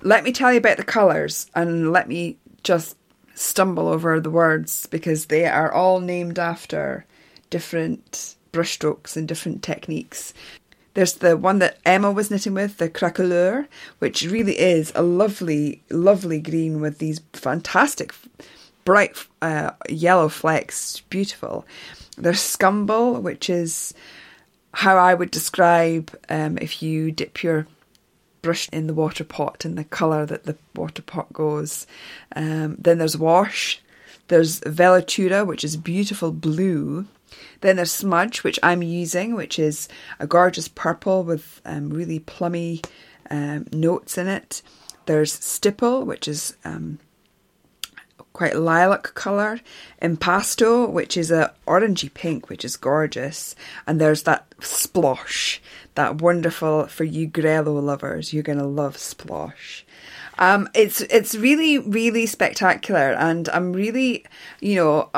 [0.01, 2.97] Let me tell you about the colours and let me just
[3.35, 7.05] stumble over the words because they are all named after
[7.49, 10.33] different brushstrokes and different techniques.
[10.97, 13.67] There's the one that Emma was knitting with, the craquelure,
[13.99, 18.15] which really is a lovely, lovely green with these fantastic
[18.83, 21.01] bright uh, yellow flecks.
[21.01, 21.67] Beautiful.
[22.17, 23.93] There's scumble, which is
[24.73, 27.67] how I would describe um, if you dip your
[28.41, 31.85] brush in the water pot and the colour that the water pot goes.
[32.35, 33.83] Um, then there's wash.
[34.29, 37.05] There's velatura, which is beautiful blue.
[37.61, 39.87] Then there's smudge, which I'm using, which is
[40.19, 42.81] a gorgeous purple with um, really plummy
[43.29, 44.61] um, notes in it.
[45.05, 46.99] There's stipple, which is um,
[48.33, 49.59] quite lilac colour.
[50.01, 53.55] Impasto, which is a orangey pink, which is gorgeous.
[53.87, 55.59] And there's that splosh,
[55.95, 58.33] that wonderful for you Grello lovers.
[58.33, 59.83] You're gonna love splosh.
[60.39, 64.23] Um, it's it's really really spectacular, and I'm really,
[64.61, 65.09] you know,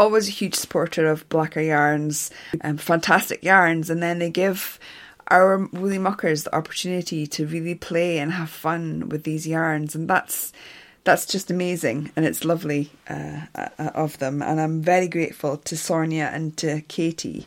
[0.00, 2.30] always a huge supporter of Blacker yarns
[2.60, 4.80] and um, fantastic yarns, and then they give
[5.28, 10.08] our woolly muckers the opportunity to really play and have fun with these yarns, and
[10.08, 10.52] that's
[11.04, 14.42] that's just amazing and it's lovely uh, uh, of them.
[14.42, 17.46] And I'm very grateful to Sonia and to Katie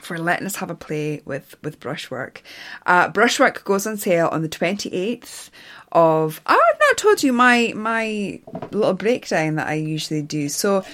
[0.00, 2.42] for letting us have a play with, with brushwork.
[2.86, 5.50] Uh, brushwork goes on sale on the 28th
[5.90, 6.40] of.
[6.46, 8.40] Oh, I've not told you my my
[8.70, 10.48] little breakdown that I usually do.
[10.48, 10.84] So,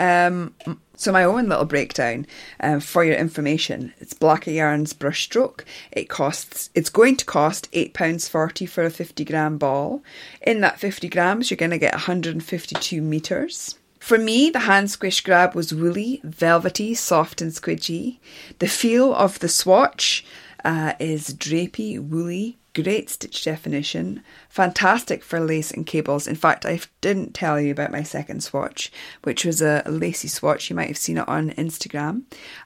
[0.00, 0.54] um,
[0.96, 2.26] so my own little breakdown
[2.58, 3.94] um, for your information.
[4.00, 5.64] It's Blacker Yarns brushstroke.
[5.92, 6.70] It costs.
[6.74, 10.02] It's going to cost eight pounds forty for a fifty gram ball.
[10.42, 13.76] In that fifty grams, you're going to get one hundred and fifty-two meters.
[13.98, 18.18] For me, the hand squish grab was woolly, velvety, soft, and squidgy.
[18.58, 20.24] The feel of the swatch
[20.64, 26.26] uh, is drapey, woolly, great stitch definition, fantastic for lace and cables.
[26.26, 28.92] In fact, I didn't tell you about my second swatch,
[29.22, 30.70] which was a lacy swatch.
[30.70, 32.22] You might have seen it on Instagram,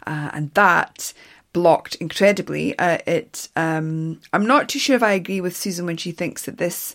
[0.07, 1.13] uh, and that
[1.53, 2.79] blocked incredibly.
[2.79, 3.49] Uh, it.
[3.57, 6.95] Um, I'm not too sure if I agree with Susan when she thinks that this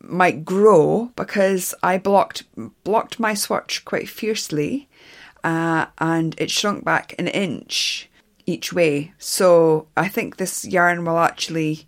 [0.00, 2.44] might grow because I blocked
[2.84, 4.88] blocked my swatch quite fiercely,
[5.44, 8.08] uh, and it shrunk back an inch
[8.46, 9.12] each way.
[9.18, 11.86] So I think this yarn will actually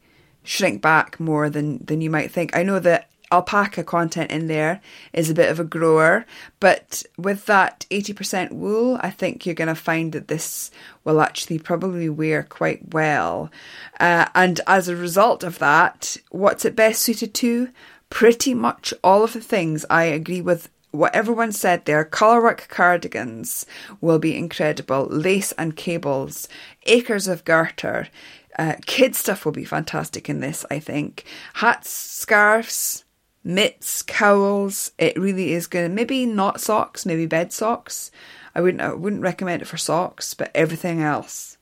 [0.49, 2.57] shrink back more than than you might think.
[2.57, 4.81] I know that alpaca content in there
[5.13, 6.25] is a bit of a grower,
[6.61, 10.71] but with that 80% wool, I think you're going to find that this
[11.05, 13.51] will actually probably wear quite well.
[14.01, 17.69] Uh, and as a result of that, what's it best suited to?
[18.09, 23.67] Pretty much all of the things I agree with what everyone said there, colourwork cardigans
[24.01, 26.49] will be incredible, lace and cables,
[26.87, 28.09] acres of garter.
[28.59, 31.25] Uh, kid stuff will be fantastic in this, I think.
[31.55, 33.05] Hats, scarves,
[33.45, 34.93] mitts, cowls.
[34.99, 38.11] It really is to maybe not socks, maybe bed socks.
[38.55, 41.59] I wouldn't I wouldn't recommend it for socks, but everything else.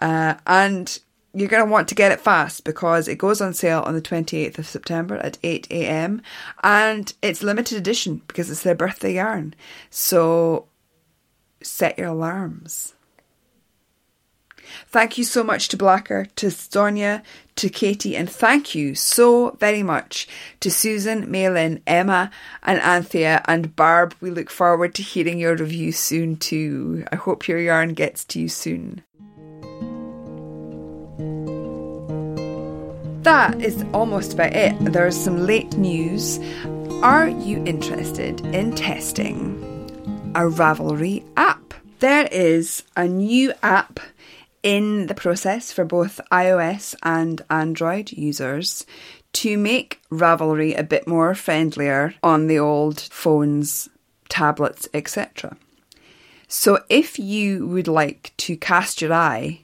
[0.00, 0.98] Uh, and
[1.34, 4.02] you're going to want to get it fast because it goes on sale on the
[4.02, 6.22] 28th of September at 8 a.m.
[6.62, 9.54] and it's limited edition because it's their birthday yarn.
[9.88, 10.66] So
[11.62, 12.94] set your alarms.
[14.88, 17.22] Thank you so much to Blacker, to Sonia,
[17.56, 20.26] to Katie, and thank you so very much
[20.60, 22.30] to Susan, Malin, Emma,
[22.62, 24.14] and Anthea, and Barb.
[24.20, 27.04] We look forward to hearing your review soon too.
[27.12, 29.02] I hope your yarn gets to you soon.
[33.22, 34.76] That is almost about it.
[34.80, 36.40] There's some late news.
[37.02, 39.62] Are you interested in testing
[40.34, 41.74] a Ravelry app?
[42.00, 44.00] There is a new app
[44.62, 48.86] in the process for both iOS and Android users
[49.32, 53.88] to make Ravelry a bit more friendlier on the old phones,
[54.28, 55.56] tablets, etc.
[56.48, 59.60] So, if you would like to cast your eye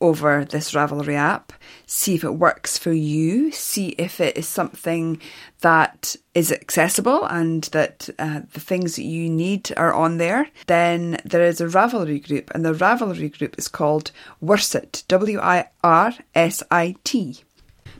[0.00, 1.52] over this Ravelry app,
[1.86, 5.20] see if it works for you, see if it is something
[5.60, 11.18] that is accessible and that uh, the things that you need are on there, then
[11.24, 14.10] there is a Ravelry group, and the Ravelry group is called
[14.42, 17.42] Wirsit, W I R S I T.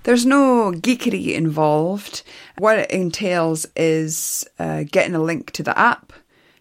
[0.03, 2.23] There's no geekery involved.
[2.59, 6.13] What it entails is uh, getting a link to the app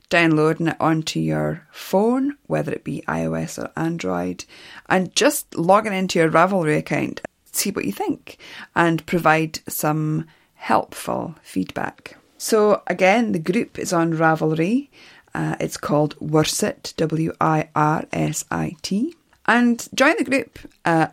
[0.10, 4.45] downloading it onto your phone, whether it be iOS or Android,
[4.89, 8.38] and just logging into your Ravelry account, see what you think,
[8.76, 10.26] and provide some
[10.56, 12.18] helpful feedback.
[12.38, 14.89] So, again, the group is on Ravelry.
[15.34, 19.16] Uh, it's called Wirsit, W I R S I T.
[19.45, 20.60] And join the group.
[20.86, 21.08] Uh,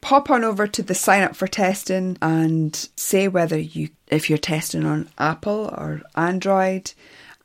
[0.00, 4.38] pop on over to the sign up for testing and say whether you, if you're
[4.38, 6.92] testing on Apple or Android,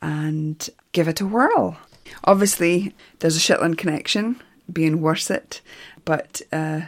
[0.04, 1.78] and give it a whirl.
[2.24, 5.62] Obviously, there's a Shetland connection being worth it,
[6.04, 6.82] but uh,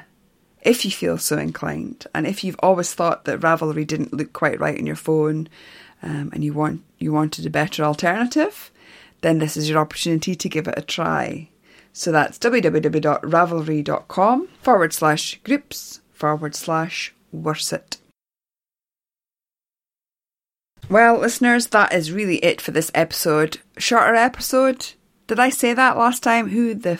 [0.60, 4.60] if you feel so inclined, and if you've always thought that Ravelry didn't look quite
[4.60, 5.48] right on your phone,
[6.02, 8.70] um, and you want you wanted a better alternative,
[9.22, 11.48] then this is your opportunity to give it a try.
[11.94, 17.96] So that's www.ravelry.com forward slash groups forward slash wirsit.
[20.88, 23.58] Well, listeners, that is really it for this episode.
[23.76, 24.92] Shorter episode.
[25.26, 26.48] Did I say that last time?
[26.48, 26.96] Who the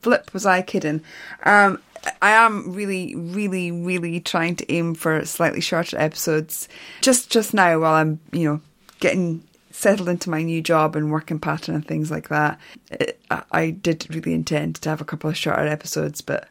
[0.00, 1.02] flip was I kidding?
[1.44, 1.80] Um,
[2.20, 6.68] I am really, really, really trying to aim for slightly shorter episodes.
[7.00, 8.60] Just, just now, while I'm, you know,
[8.98, 12.58] getting settled into my new job and working pattern and things like that,
[12.90, 13.20] it,
[13.52, 16.48] I did really intend to have a couple of shorter episodes, but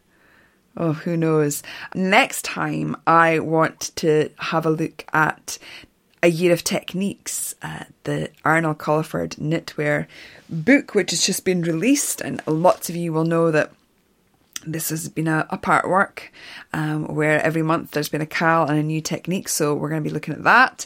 [0.77, 1.63] oh, who knows?
[1.93, 5.57] Next time, I want to have a look at
[6.23, 10.07] a Year of Techniques, uh, the Arnall-Culliford knitwear
[10.49, 13.71] book, which has just been released, and lots of you will know that
[14.65, 16.31] this has been a, a part work
[16.73, 20.03] um, where every month there's been a cal and a new technique, so we're going
[20.03, 20.85] to be looking at that.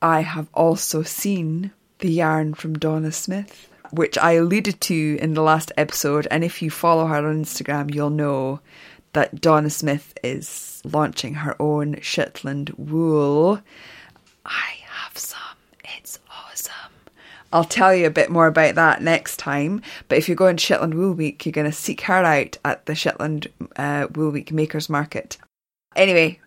[0.00, 5.42] I have also seen the yarn from Donna Smith, which I alluded to in the
[5.42, 8.60] last episode, and if you follow her on Instagram, you'll know
[9.12, 13.60] that Donna Smith is launching her own Shetland wool
[14.44, 15.38] I have some.
[15.96, 16.92] It's awesome.
[17.52, 19.82] I'll tell you a bit more about that next time.
[20.08, 22.86] But if you're going to Shetland Wool Week, you're going to seek her out at
[22.86, 25.36] the Shetland uh, Wool Week Makers Market.
[25.96, 26.38] Anyway,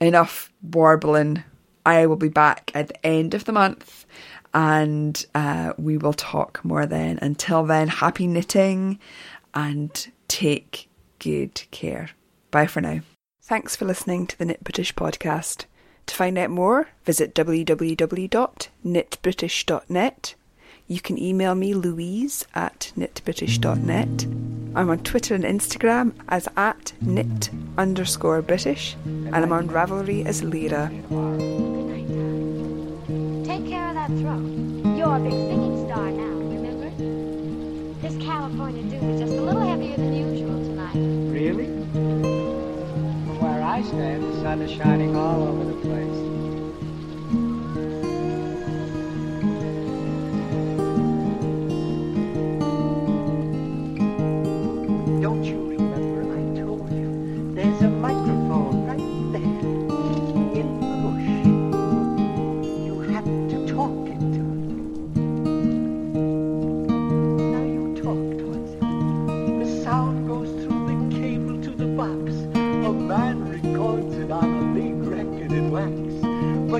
[0.00, 1.44] enough warbling.
[1.84, 4.06] I will be back at the end of the month
[4.54, 7.18] and uh, we will talk more then.
[7.22, 8.98] Until then, happy knitting
[9.54, 10.88] and take
[11.18, 12.10] good care.
[12.50, 13.00] Bye for now.
[13.42, 15.64] Thanks for listening to the Knit British podcast.
[16.06, 20.34] To find out more, visit www.knitbritish.net.
[20.88, 24.26] You can email me Louise at knitbritish.net.
[24.74, 30.42] I'm on Twitter and Instagram as at knit underscore British, and I'm on Ravelry as
[30.42, 30.90] Lyra.
[33.46, 34.42] Take care of that throat.
[34.96, 36.90] You're a big singing star now, remember?
[38.00, 39.61] This California dew is just a little
[43.72, 46.11] I stand, the sun is shining all over the place.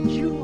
[0.05, 0.42] You